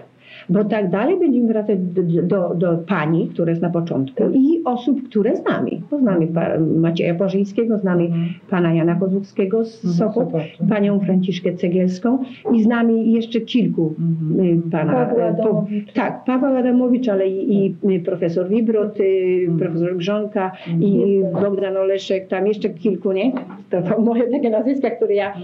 Bo 0.49 0.65
tak 0.65 0.91
dalej 0.91 1.19
będziemy 1.19 1.49
wracać 1.49 1.79
do, 1.81 2.03
do, 2.23 2.55
do 2.55 2.79
pani, 2.89 3.29
która 3.29 3.51
jest 3.51 3.63
na 3.63 3.71
początku 3.71 4.23
i 4.35 4.63
osób, 4.65 5.09
które 5.09 5.37
znamy. 5.37 5.71
Bo 5.91 5.99
znamy 5.99 6.29
Macieja 6.77 7.15
Bożyńskiego, 7.15 7.79
znamy 7.79 8.09
pana 8.51 8.75
Jana 8.75 8.95
Kozłowskiego 8.95 9.65
z 9.65 9.97
Sopot, 9.97 10.15
Sopotu. 10.15 10.45
panią 10.69 11.01
Franciszkę 11.01 11.53
Cegielską 11.55 12.19
i 12.55 12.63
znamy 12.63 13.05
jeszcze 13.05 13.41
kilku 13.41 13.95
Mhm. 13.99 14.47
y, 14.59 14.71
pana. 14.71 14.93
Pawła 14.93 15.31
y, 15.31 15.35
po- 15.37 15.67
tak, 15.95 16.25
Paweł 16.25 16.57
Adamowicz, 16.57 17.09
ale 17.09 17.29
i, 17.29 17.67
i 17.67 17.75
y, 17.97 18.01
profesor 18.01 18.49
Wibrot, 18.49 19.01
y, 19.01 19.49
profesor 19.59 19.97
Grzonka 19.97 20.53
i 20.81 21.21
Bogdan 21.43 21.77
Oleszek, 21.77 22.29
tam 22.29 22.47
jeszcze 22.47 22.71
kilku, 22.71 23.13
nie? 23.13 23.33
To, 23.71 23.83
to 23.83 24.01
moje 24.01 24.31
takie 24.31 24.51
nazwiska, 24.51 24.91
które 24.91 25.15
ja 25.15 25.35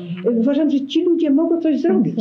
uważam, 0.40 0.70
że 0.70 0.80
ci 0.80 1.04
ludzie 1.04 1.30
mogą 1.30 1.60
coś 1.60 1.80
zrobić. 1.80 2.20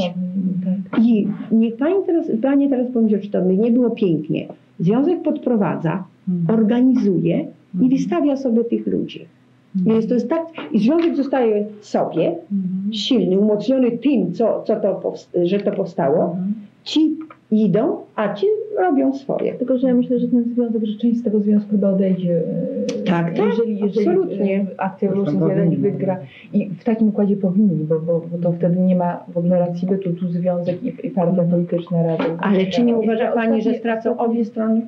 I 1.00 1.28
niech 1.52 1.78
pani 1.78 1.96
teraz, 2.06 2.26
panie 2.42 2.70
teraz 2.70 2.92
pomyślą, 2.94 3.20
czy 3.20 3.30
to 3.30 3.42
by 3.42 3.58
nie 3.58 3.72
było 3.72 3.90
pięknie. 3.90 4.48
Związek 4.80 5.22
podprowadza, 5.22 6.04
organizuje 6.48 7.46
i 7.82 7.90
wystawia 7.90 8.38
sobie 8.38 8.64
tych 8.64 8.88
ludzi. 8.88 9.26
Więc 9.76 10.08
to 10.08 10.14
jest 10.14 10.30
tak, 10.30 10.44
i 10.72 10.80
związek 10.80 11.16
zostaje 11.16 11.66
sobie 11.82 12.36
silny, 12.92 13.40
umocniony 13.40 13.92
tym, 13.92 14.34
co, 14.34 14.64
co 14.68 14.76
to 14.76 15.14
że 15.44 15.60
to 15.60 15.72
powstało. 15.72 16.38
Ci 16.84 17.18
idą, 17.52 17.98
a 18.16 18.34
ci 18.34 18.46
robią 18.80 19.14
swoje. 19.14 19.54
Tylko, 19.54 19.78
że 19.78 19.88
ja 19.88 19.94
myślę, 19.94 20.20
że 20.20 20.28
ten 20.28 20.44
związek, 20.44 20.86
że 20.86 20.98
część 20.98 21.20
z 21.20 21.24
tego 21.24 21.40
związku 21.40 21.72
chyba 21.72 21.90
odejdzie. 21.90 22.38
e, 22.38 23.04
Tak, 23.04 23.26
tak, 23.26 23.38
jeżeli, 23.38 23.80
jeżeli 23.80 24.08
absolutnie. 24.08 24.66
e, 24.78 24.82
akcja 24.82 25.10
powinni. 25.12 25.78
wygra. 25.78 26.18
I 26.54 26.70
w 26.70 26.84
takim 26.84 27.08
układzie 27.08 27.36
powinni, 27.38 27.84
bo, 27.84 28.00
bo, 28.00 28.22
bo 28.32 28.38
to 28.38 28.52
wtedy 28.52 28.80
nie 28.80 28.96
ma 28.96 29.24
w 29.28 29.38
ogóle 29.38 29.60
racji 29.60 29.88
bytu, 29.88 30.14
tu 30.14 30.28
związek 30.28 30.84
i, 30.84 31.08
i 31.08 31.10
partia 31.10 31.44
polityczna 31.44 32.04
rady. 32.04 32.24
Ale 32.40 32.66
czy 32.66 32.84
nie 32.84 32.96
uważa 32.96 33.32
pani, 33.32 33.62
że 33.62 33.74
stracą 33.74 34.18
obie 34.18 34.46
strony? 34.46 34.82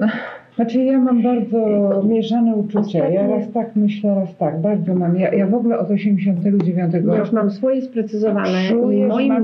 Znaczy 0.56 0.78
ja 0.78 1.00
mam 1.00 1.22
bardzo 1.22 2.02
mieszane 2.08 2.56
uczucia. 2.56 3.08
Ja 3.08 3.26
raz 3.26 3.52
tak 3.52 3.76
myślę, 3.76 4.14
raz 4.14 4.36
tak. 4.36 4.60
Bardzo 4.60 4.94
mam. 4.94 5.16
Ja, 5.16 5.34
ja 5.34 5.46
w 5.46 5.54
ogóle 5.54 5.78
od 5.78 5.90
89 5.90 6.92
Ja 6.92 7.00
już 7.00 7.18
roku 7.18 7.34
mam 7.34 7.50
swoje 7.50 7.82
sprecyzowane 7.82 8.68
czuję, 8.68 9.06
moim, 9.06 9.34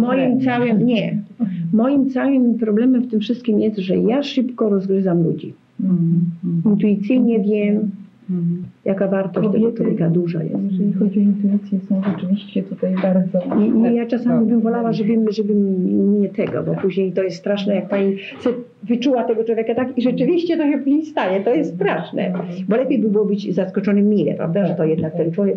moim 0.00 0.40
całym, 0.40 0.86
nie, 0.86 1.18
moim 1.72 2.10
całym 2.10 2.58
problemem 2.58 3.02
w 3.02 3.10
tym 3.10 3.20
wszystkim 3.20 3.60
jest, 3.60 3.78
że 3.78 3.96
ja 3.96 4.22
szybko 4.22 4.68
rozgryzam 4.68 5.22
ludzi. 5.22 5.54
Mhm. 5.80 6.62
Intuicyjnie 6.64 7.40
wiem, 7.40 7.90
Mhm. 8.30 8.62
Jaka 8.84 9.08
wartość 9.08 9.48
tego 9.52 9.68
Kobiety- 9.68 9.76
człowieka 9.76 10.10
duża 10.10 10.42
jest. 10.42 10.62
Jeżeli 10.70 10.92
chodzi 10.92 11.18
o 11.18 11.22
intuicję, 11.22 11.78
są 11.88 12.02
rzeczywiście 12.02 12.62
tutaj 12.62 12.94
bardzo... 13.02 13.38
I, 13.60 13.92
i 13.92 13.94
ja 13.94 14.06
czasami 14.06 14.38
Tak. 14.38 14.48
bym 14.48 14.60
wolała, 14.60 14.92
żeby, 14.92 15.32
żeby 15.32 15.54
nie 16.20 16.28
tego, 16.28 16.62
bo 16.62 16.74
później 16.74 17.12
to 17.12 17.22
jest 17.22 17.36
straszne, 17.36 17.74
jak 17.74 17.88
pani 17.88 18.16
wyczuła 18.82 19.24
tego 19.24 19.44
człowieka 19.44 19.74
tak 19.74 19.98
i 19.98 20.02
rzeczywiście 20.02 20.56
to 20.56 20.70
się 20.70 20.78
później 20.78 21.04
stanie. 21.06 21.40
To 21.40 21.54
jest 21.54 21.74
straszne. 21.74 22.32
Bo 22.68 22.76
lepiej 22.76 22.98
by 22.98 23.08
było 23.08 23.24
być 23.24 23.54
zaskoczonym 23.54 24.08
mile, 24.08 24.34
prawda, 24.34 24.66
że 24.66 24.74
to 24.74 24.84
jednak 24.84 25.16
ten 25.16 25.32
człowiek 25.32 25.56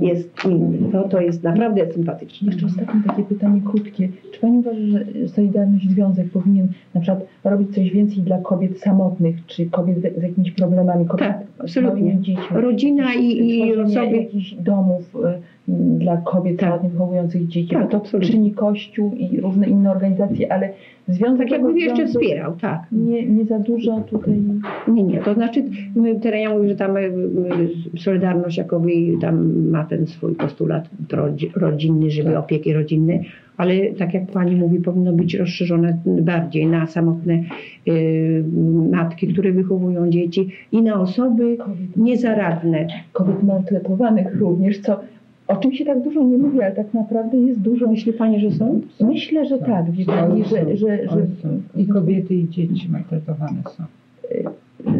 jest 0.00 0.30
inny. 0.44 0.78
To, 0.92 1.08
to 1.08 1.20
jest 1.20 1.42
naprawdę 1.42 1.92
sympatyczne. 1.92 2.46
Jeszcze 2.46 2.66
ostatnie 2.66 3.00
takie 3.06 3.22
pytanie 3.22 3.60
krótkie. 3.64 4.08
Czy 4.32 4.40
Pani 4.40 4.58
uważa, 4.58 4.80
że 4.86 5.28
Solidarność 5.28 5.90
Związek 5.90 6.30
powinien 6.30 6.68
na 6.94 7.00
przykład 7.00 7.26
robić 7.44 7.74
coś 7.74 7.90
więcej 7.90 8.22
dla 8.22 8.38
kobiet 8.38 8.78
samotnych, 8.80 9.46
czy 9.46 9.66
kobiet 9.70 9.98
z, 9.98 10.20
z 10.20 10.22
jakimiś 10.22 10.50
problemami, 10.50 11.06
kobiet 11.06 11.28
Tak, 11.28 11.38
absolutnie. 11.58 11.97
Dziećmi? 12.20 12.44
Rodzina 12.56 13.14
i, 13.14 13.48
i 13.48 13.76
osoby. 13.76 14.16
jakichś 14.16 14.54
domów 14.54 15.16
y, 15.68 15.72
dla 15.98 16.16
kobiet 16.16 16.60
Tak. 16.60 16.82
wychowujących 16.82 17.46
dzieci, 17.48 17.74
Tak, 17.74 17.90
to 17.90 17.96
absolutnie. 17.96 18.30
czyni 18.32 18.52
Kościół 18.52 19.12
i 19.14 19.40
różne 19.40 19.68
inne 19.68 19.90
organizacje, 19.90 20.52
ale 20.52 20.68
Związek 21.08 21.48
Tak 21.48 21.50
jakby 21.50 21.80
jeszcze 21.80 22.06
wspierał, 22.06 22.56
tak. 22.60 22.80
Nie, 22.92 23.26
nie 23.26 23.44
za 23.44 23.58
dużo 23.58 24.00
tutaj. 24.00 24.34
Nie, 24.88 25.02
nie, 25.02 25.18
to 25.22 25.34
znaczy 25.34 25.64
teraz 26.22 26.40
ja 26.40 26.50
mówię, 26.54 26.68
że 26.68 26.76
tam 26.76 26.96
y, 26.96 27.00
y, 27.00 27.98
Solidarność 27.98 28.58
jakoby 28.58 28.90
tam 29.20 29.62
ma 29.70 29.84
ten 29.84 30.06
swój 30.06 30.34
postulat 30.34 30.88
rodzi- 31.12 31.50
rodzinny, 31.56 32.10
żeby 32.10 32.30
Tak. 32.30 32.38
opieki 32.38 32.72
rodzinne, 32.72 33.20
ale 33.58 33.74
tak 33.98 34.14
jak 34.14 34.26
pani 34.26 34.56
mówi, 34.56 34.80
powinno 34.80 35.12
być 35.12 35.34
rozszerzone 35.34 35.98
bardziej 36.06 36.66
na 36.66 36.86
samotne 36.86 37.42
y, 37.88 38.44
matki, 38.90 39.28
które 39.28 39.52
wychowują 39.52 40.10
dzieci 40.10 40.48
i 40.72 40.82
na 40.82 41.00
osoby 41.00 41.58
niezaradne. 41.96 42.86
kobiet 43.12 43.42
maltretowanych 43.42 44.36
również, 44.40 44.80
co 44.80 45.00
o 45.48 45.56
czym 45.56 45.72
się 45.72 45.84
tak 45.84 46.02
dużo 46.02 46.22
nie 46.22 46.38
mówi, 46.38 46.62
ale 46.62 46.74
tak 46.74 46.94
naprawdę 46.94 47.38
jest 47.38 47.60
dużo. 47.60 47.86
Myśli 47.90 48.12
pani, 48.12 48.40
że 48.40 48.50
są? 48.50 48.80
Myślę, 49.00 49.46
że 49.46 49.58
tak, 49.58 49.90
wie 49.90 50.04
pani, 50.04 50.44
że, 50.44 50.76
że, 50.76 51.08
że, 51.08 51.26
są. 51.42 51.60
I 51.76 51.86
kobiety, 51.86 52.34
i 52.34 52.48
dzieci 52.48 52.88
maltretowane 52.90 53.62
są. 53.76 53.84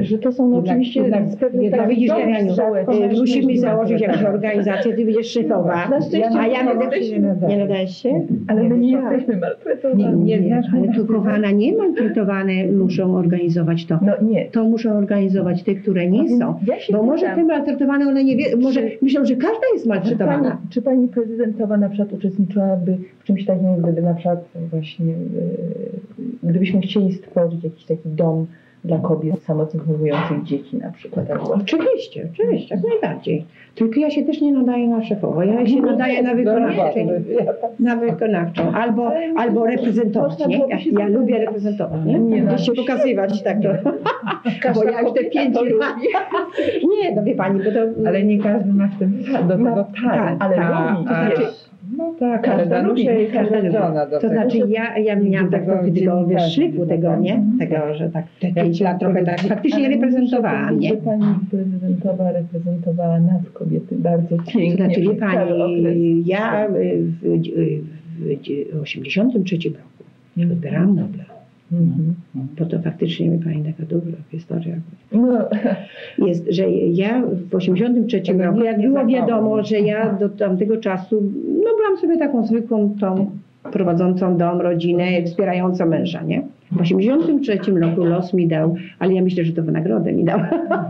Że 0.00 0.18
to 0.18 0.32
są 0.32 0.48
no 0.48 0.56
Jednak- 0.56 0.70
oczywiście 0.72 1.00
jednak- 1.00 1.28
z 1.30 1.36
pewnych 1.36 1.62
jednak 1.62 1.88
widzisz, 1.88 2.10
społecznych. 2.10 3.12
Y, 3.12 3.16
Musimy 3.20 3.58
założyć 3.58 4.00
jakąś 4.00 4.24
organizację, 4.24 4.92
ty 4.92 5.04
będziesz 5.04 5.30
szefowa. 5.30 5.90
A 6.38 6.46
ja 6.46 6.62
nie 6.62 6.74
będę... 6.74 7.00
nie 7.00 7.20
nadaje. 7.20 7.56
Nie 7.56 7.62
nadajesz 7.62 8.02
się? 8.02 8.26
Ale 8.48 8.62
my 8.62 8.78
nie 8.78 8.92
Nie, 8.92 8.98
jesteśmy 8.98 9.34
Nie, 9.34 9.40
maltretowani. 9.40 10.24
nie 10.24 10.42
znasz 10.42 10.66
ale 10.74 10.94
tu 10.94 11.06
kochana 11.06 11.50
nie 11.50 11.76
maltretowane 11.76 12.66
muszą 12.66 13.16
organizować 13.16 13.86
to. 13.86 13.98
No 14.02 14.12
nie. 14.22 14.44
To 14.44 14.64
muszą 14.64 14.90
organizować 14.98 15.62
te, 15.62 15.74
które 15.74 16.08
nie 16.10 16.38
są. 16.38 16.54
Bo 16.92 17.02
może 17.02 17.26
te 17.26 17.44
maltretowane, 17.44 18.08
one 18.08 18.24
nie 18.24 18.36
wie, 18.36 18.56
może 18.56 18.80
myślą, 19.02 19.24
że 19.24 19.36
każda 19.36 19.66
jest 19.74 19.86
maltretowana. 19.86 20.58
czy 20.70 20.82
pani 20.82 21.08
prezydentowa 21.08 21.76
na 21.76 21.88
przykład 21.88 22.12
uczestniczyłaby 22.12 22.96
w 23.18 23.24
czymś 23.24 23.44
takim, 23.46 23.76
gdyby 23.82 24.02
na 24.02 24.14
przykład 24.14 24.44
właśnie, 24.70 25.12
e, 25.12 26.48
gdybyśmy 26.50 26.80
chcieli 26.80 27.12
stworzyć 27.12 27.64
jakiś 27.64 27.84
taki 27.84 28.08
dom 28.08 28.46
dla 28.84 28.98
kobiet 28.98 29.42
samotnie 29.42 29.80
wychowujących 29.80 30.42
dzieci 30.42 30.76
na 30.76 30.90
przykład. 30.92 31.30
albo- 31.30 31.54
Oczywiście, 31.54 32.28
oczywiście, 32.32 32.74
jak 32.74 32.84
najbardziej. 32.84 33.44
Tylko 33.74 34.00
ja 34.00 34.10
się 34.10 34.22
też 34.22 34.40
nie 34.40 34.52
nadaję 34.52 34.88
na 34.88 35.04
szefową, 35.04 35.40
ja 35.40 35.66
się 35.66 35.80
nadaję 35.82 36.22
na 36.22 36.34
wykonawczą. 36.34 37.08
Na 37.80 37.96
wykonawczą, 37.96 38.72
albo, 38.72 39.10
albo 39.36 39.66
reprezentować, 39.66 40.46
nie? 40.46 40.58
Ja, 40.58 40.78
ja 41.00 41.08
lubię 41.08 41.38
reprezentować, 41.38 42.00
nie? 42.04 42.18
Nie, 42.18 42.42
no, 42.42 42.54
Gdzieś 42.54 42.66
się 42.66 42.72
pokazywać, 42.72 43.42
tak 43.42 43.56
to. 43.62 43.68
Bo 44.74 44.84
ja 44.84 45.00
już 45.02 45.12
te 45.12 45.24
pięć 45.24 45.54
lat... 45.56 45.94
Nie, 47.02 47.14
no 47.14 47.22
wie 47.22 47.34
pani, 47.34 47.58
bo 47.64 47.70
to... 47.70 48.08
Ale 48.08 48.22
nie 48.24 48.38
każdy 48.38 48.72
ma 48.72 48.86
w 48.88 48.98
tym 48.98 49.22
do 49.48 49.56
tego 49.56 49.86
tak, 50.04 50.36
ale 50.40 50.56
To 50.56 51.02
znaczy- 51.02 51.67
No 51.98 52.14
tak, 52.18 52.42
Każda 52.42 52.82
lubi, 52.82 53.06
każda 53.32 53.58
urodzona 53.58 54.06
do 54.06 54.10
To 54.10 54.20
tego. 54.20 54.32
znaczy 54.34 54.58
ja, 54.68 54.98
ja 54.98 55.16
miałam 55.16 55.50
tak 55.50 55.64
trochę 55.64 55.90
tego 55.92 56.26
wyszliku 56.26 56.86
tego, 56.86 57.16
nie? 57.16 57.30
zobaczyłam. 57.32 57.58
Tego, 57.58 57.94
że 57.94 58.10
tak 58.10 58.24
te 58.40 58.52
pięć 58.52 58.80
lat 58.80 59.00
trochę 59.00 59.24
tak 59.24 59.40
faktycznie 59.40 59.84
Ale 59.86 59.94
reprezentowałam, 59.94 60.74
muszę 60.74 60.88
nie? 60.88 60.96
powiedzieć, 60.96 61.04
że 61.04 61.10
Pani 61.10 61.34
prezydentowa 61.50 62.32
reprezentowała 62.32 63.20
nas 63.20 63.50
kobiety 63.52 63.96
bardzo 63.96 64.36
pięknie. 64.36 64.70
To 64.70 64.76
znaczy, 64.76 65.00
wie 65.00 65.14
pani, 65.14 66.22
ja 66.26 66.68
w, 66.68 66.72
w, 67.22 68.78
w 68.78 68.82
83 68.82 69.56
roku 69.68 70.52
odbierałam 70.52 70.96
Nobla. 70.96 71.24
Mhm. 71.72 72.14
Bo 72.58 72.66
to 72.66 72.78
faktycznie, 72.78 73.30
wie 73.30 73.38
pani, 73.38 73.64
taka 73.64 73.86
dobra 73.88 74.16
historia. 74.30 74.74
No, 75.12 75.48
Jest, 76.26 76.46
że 76.50 76.70
ja 76.70 77.22
w 77.50 77.54
83 77.54 78.20
Tego 78.20 78.44
roku, 78.44 78.64
jak 78.64 78.80
było 78.80 79.06
wiadomo, 79.06 79.64
że 79.64 79.80
ja 79.80 80.12
do 80.12 80.28
tamtego 80.28 80.76
czasu, 80.76 81.22
no 81.64 81.70
byłam 81.76 81.98
sobie 82.00 82.18
taką 82.18 82.46
zwykłą 82.46 82.94
tą 83.00 83.30
prowadzącą 83.72 84.36
dom, 84.36 84.60
rodzinę, 84.60 85.22
wspierającą 85.22 85.86
męża, 85.86 86.22
nie? 86.22 86.42
W 86.72 86.80
83 86.80 87.58
roku 87.72 88.04
los 88.04 88.34
mi 88.34 88.48
dał, 88.48 88.74
ale 88.98 89.14
ja 89.14 89.22
myślę, 89.22 89.44
że 89.44 89.52
to 89.52 89.62
w 89.62 89.72
nagrodę 89.72 90.12
mi 90.12 90.24
dał. 90.24 90.40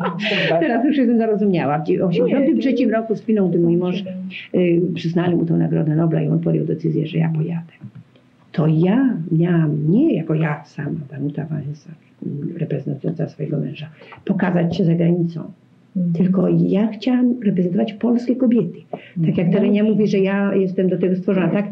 Teraz 0.60 0.84
już 0.84 0.96
jestem 0.96 1.18
zarozumiała. 1.18 1.78
W 1.78 2.02
83 2.02 2.86
roku 2.92 3.16
spinął 3.16 3.48
mój 3.48 3.76
mąż, 3.76 4.04
y, 4.54 4.80
przyznali 4.94 5.36
mu 5.36 5.46
tą 5.46 5.56
nagrodę 5.56 5.96
Nobla 5.96 6.22
i 6.22 6.28
on 6.28 6.38
podjął 6.38 6.64
decyzję, 6.66 7.06
że 7.06 7.18
ja 7.18 7.32
pojadę. 7.36 7.72
To 8.58 8.66
ja 8.66 9.16
miałam, 9.32 9.90
nie 9.90 10.14
jako 10.14 10.34
ja 10.34 10.64
sama, 10.64 11.00
Danuta 11.10 11.44
Wałęsa, 11.44 11.90
reprezentująca 12.56 13.28
swojego 13.28 13.58
męża, 13.58 13.88
pokazać 14.24 14.76
się 14.76 14.84
za 14.84 14.94
granicą. 14.94 15.52
Tylko 16.14 16.48
ja 16.48 16.86
chciałam 16.86 17.34
reprezentować 17.42 17.92
polskie 17.92 18.36
kobiety. 18.36 18.78
Tak 19.26 19.38
jak 19.38 19.52
Terenia 19.52 19.84
mówi, 19.84 20.06
że 20.06 20.18
ja 20.18 20.54
jestem 20.54 20.88
do 20.88 20.98
tego 20.98 21.16
stworzona. 21.16 21.48
Tak, 21.48 21.66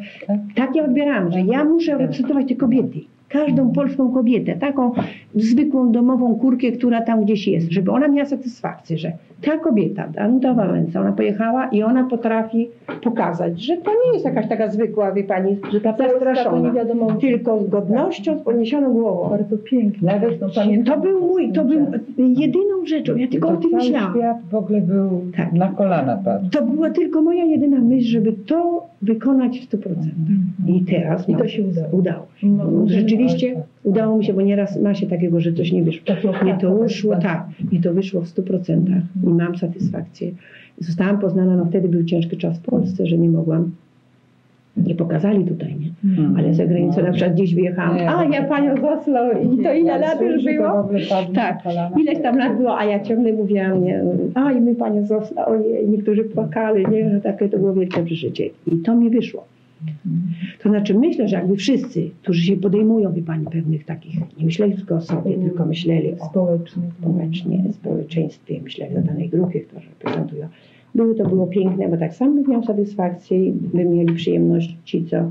tak 0.55 0.77
ja 0.77 0.85
odbierałam, 0.85 1.33
że 1.33 1.41
ja 1.41 1.65
muszę 1.65 1.99
reprezentować 1.99 2.49
te 2.49 2.57
kobiety. 2.57 3.01
Każdą 3.29 3.73
polską 3.73 4.13
kobietę, 4.13 4.57
taką 4.57 4.93
zwykłą 5.35 5.93
domową 5.93 6.35
kurkę, 6.35 6.73
która 6.73 7.01
tam 7.03 7.25
gdzieś 7.25 7.49
jest, 7.49 7.73
żeby 7.73 7.91
ona 7.91 8.09
miała 8.09 8.29
satysfakcję, 8.29 8.99
że 8.99 9.13
ta 9.43 9.59
kobieta, 9.59 10.09
Danuta 10.09 10.55
Wałęsa, 10.55 11.01
ona 11.01 11.13
pojechała 11.13 11.67
i 11.69 11.83
ona 11.83 12.05
potrafi 12.05 12.69
pokazać, 13.03 13.61
że 13.63 13.77
to 13.77 13.91
nie 13.91 14.13
jest 14.13 14.25
jakaś 14.25 14.49
taka 14.49 14.69
zwykła, 14.69 15.13
wie 15.13 15.25
pani, 15.25 15.57
że 15.73 15.81
ta 15.81 15.97
zastraszona, 15.97 16.73
wiadomo, 16.73 17.13
tylko 17.13 17.63
z 17.65 17.69
godnością, 17.69 18.39
z 18.39 18.43
podniesioną 18.43 18.93
głową. 18.93 19.31
bardzo 19.31 19.57
pięknie. 19.59 20.09
Nawet 20.13 20.41
pamiętam. 20.55 20.95
To 20.95 21.01
był 21.03 21.21
mój, 21.21 21.53
to 21.53 21.65
był 21.65 21.87
jedyną 22.19 22.87
rzeczą, 22.87 23.17
ja 23.17 23.29
tylko 23.29 23.49
o 23.49 23.57
tym 23.57 23.71
myślałam. 23.73 24.15
świat 24.15 24.37
w 24.51 24.55
ogóle 24.55 24.81
był 24.81 25.21
Tak. 25.37 25.53
na 25.53 25.69
kolana 25.69 26.17
padł. 26.25 26.51
To 26.51 26.63
była 26.67 26.91
tylko 26.91 27.23
moja 27.23 27.45
jedyna 27.45 27.79
myśl, 27.81 28.09
żeby 28.09 28.33
to 28.33 28.87
wykonać 29.03 29.59
w 29.61 29.69
100%. 29.69 29.91
I 30.67 30.81
teraz 30.85 31.29
I 31.29 31.33
no, 31.33 31.39
to 31.39 31.49
się 31.49 31.63
udało. 31.63 31.89
udało. 31.93 32.27
No, 32.43 32.65
no, 32.65 32.87
Rzeczywiście 33.21 33.63
udało 33.85 34.19
mi 34.19 34.25
się, 34.25 34.33
bo 34.35 34.43
nieraz 34.43 34.81
ma 34.81 34.95
się 34.95 35.07
takiego, 35.07 35.41
że 35.41 35.53
coś 35.53 35.73
nie 35.73 35.83
wyszło. 35.83 36.07
Takiego 36.07 36.45
Nie 36.45 36.55
to 36.59 36.75
wyszło, 36.79 37.15
wezwania. 37.15 37.35
tak, 37.35 37.73
nie 37.73 37.81
to 37.83 37.95
wyszło 37.95 38.21
w 38.21 38.27
100% 38.27 38.81
i 39.25 39.29
mam 39.29 39.57
satysfakcję. 39.57 40.31
Zostałam 40.79 41.19
poznana, 41.19 41.57
no 41.57 41.65
wtedy 41.65 41.89
był 41.89 42.05
ciężki 42.05 42.37
czas 42.37 42.59
w 42.59 42.63
Polsce, 42.63 43.07
że 43.07 43.19
nie 43.19 43.29
mogłam. 43.29 43.71
Nie 44.77 44.95
pokazali 44.95 45.45
tutaj, 45.45 45.77
nie? 45.81 46.11
Mhm. 46.11 46.37
Ale 46.37 46.55
za 46.55 46.67
granicą 46.67 47.03
na 47.03 47.13
przykład 47.13 47.35
gdzieś 47.35 47.55
wyjechałam. 47.55 47.97
Nie, 47.97 48.11
A, 48.11 48.25
no. 48.25 48.35
ja 48.35 48.43
panią 48.45 48.77
z 48.77 48.85
Oslo 48.85 49.33
i 49.33 49.63
to 49.63 49.73
ile 49.73 49.99
lat 49.99 50.21
już 50.21 50.45
było? 50.45 50.89
Tak, 51.35 51.59
ileś 52.01 52.19
tam 52.23 52.39
lat 52.39 52.57
było, 52.57 52.79
a 52.79 52.85
ja 52.85 53.01
ciągle 53.01 53.33
mówiłam, 53.33 53.85
nie, 53.85 54.05
a 54.35 54.53
i 54.53 54.61
my 54.61 54.75
panie 54.75 55.03
z 55.07 55.13
Oslo, 55.13 55.47
ojej, 55.47 55.89
niektórzy 55.89 56.25
płakali, 56.25 56.87
nie, 56.91 57.11
że 57.11 57.21
takie 57.21 57.49
to 57.49 57.59
było 57.59 57.75
wielkie 57.75 58.03
przeżycie. 58.05 58.47
I 58.73 58.77
to 58.77 58.95
mi 58.97 59.11
wyszło. 59.11 59.45
To 60.63 60.69
znaczy 60.69 60.95
myślę, 60.95 61.29
że 61.29 61.37
jakby 61.37 61.57
wszyscy, 61.57 62.11
którzy 62.23 62.43
się 62.43 62.57
podejmują, 62.57 63.13
wie 63.13 63.23
pani, 63.23 63.47
pewnych 63.47 63.85
takich, 63.85 64.21
nie 64.39 64.45
myśleli 64.45 64.75
tylko 64.75 64.95
o 64.95 65.01
sobie, 65.01 65.35
tylko 65.35 65.67
myśleli 65.67 66.13
o 66.21 66.27
Społeczny. 66.27 66.83
społecznie, 67.01 67.65
społeczeństwie, 67.73 68.61
myśleli 68.63 68.97
o 68.97 69.03
danej 69.03 69.29
grupie, 69.29 69.61
którą 69.61 69.81
reprezentują. 69.81 70.49
Były 70.95 71.15
to 71.15 71.29
było 71.29 71.47
piękne, 71.47 71.89
bo 71.89 71.97
tak 71.97 72.15
sam 72.15 72.35
bym 72.35 72.51
miał 72.51 72.63
satysfakcję 72.63 73.47
i 73.47 73.53
by 73.53 73.85
mieli 73.85 74.15
przyjemność 74.15 74.77
ci, 74.85 75.05
co... 75.05 75.31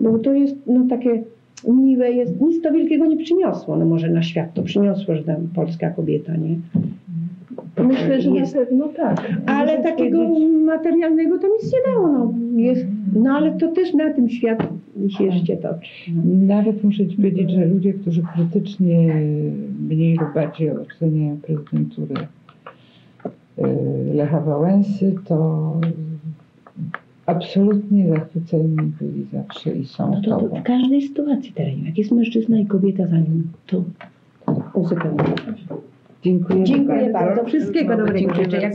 Bo 0.00 0.18
to 0.18 0.32
jest 0.32 0.56
no 0.66 0.86
takie 0.88 1.22
miłe, 1.68 2.12
jest, 2.12 2.40
nic 2.40 2.62
to 2.62 2.72
wielkiego 2.72 3.06
nie 3.06 3.16
przyniosło. 3.16 3.76
No 3.76 3.86
może 3.86 4.10
na 4.10 4.22
świat 4.22 4.54
to 4.54 4.62
przyniosło, 4.62 5.16
że 5.16 5.24
tam 5.24 5.48
polska 5.54 5.90
kobieta, 5.90 6.36
nie? 6.36 6.56
Myślę, 7.84 8.20
że 8.20 8.30
jest, 8.30 8.54
na 8.54 8.60
pewno 8.60 8.88
tak. 8.88 9.30
ale 9.46 9.82
takiego 9.82 10.18
powiedzieć, 10.24 10.48
materialnego 10.64 11.38
to 11.38 11.46
nic 11.48 11.72
nie 11.72 11.92
dało. 11.92 12.08
No, 12.08 12.32
jest, 12.56 12.86
no 13.14 13.30
ale 13.30 13.58
to 13.58 13.68
też 13.68 13.94
na 13.94 14.12
tym 14.12 14.28
świat 14.28 14.68
się 15.08 15.32
życie 15.32 15.56
toczy. 15.56 15.90
Nawet 16.24 16.84
muszę 16.84 17.06
ci 17.06 17.16
powiedzieć, 17.16 17.50
że 17.50 17.66
ludzie, 17.66 17.92
którzy 17.92 18.22
krytycznie 18.34 19.14
mniej 19.88 20.16
lub 20.16 20.34
bardziej 20.34 20.70
oceniają 20.70 21.36
prezydenturę 21.36 22.26
e, 23.58 23.66
Lecha 24.14 24.40
Wałęsy, 24.40 25.14
to 25.24 25.72
absolutnie 27.26 28.08
zachwyceni 28.08 28.76
byli 29.00 29.26
zawsze 29.32 29.72
i 29.72 29.84
są 29.84 30.10
No 30.10 30.20
to, 30.22 30.48
to 30.48 30.56
w 30.56 30.62
każdej 30.62 31.02
sytuacji 31.02 31.52
terenie, 31.52 31.86
jak 31.86 31.98
jest 31.98 32.12
mężczyzna 32.12 32.58
i 32.58 32.66
kobieta 32.66 33.06
za 33.06 33.18
nim, 33.18 33.48
to 33.66 33.84
uzupełnia. 34.74 35.24
Dziękuję, 36.22 36.64
Dziękuję 36.64 37.10
bardzo. 37.10 37.12
bardzo. 37.12 37.44
Wszystkiego 37.44 37.96
dobrego 37.96 38.34
życzę. 38.34 38.70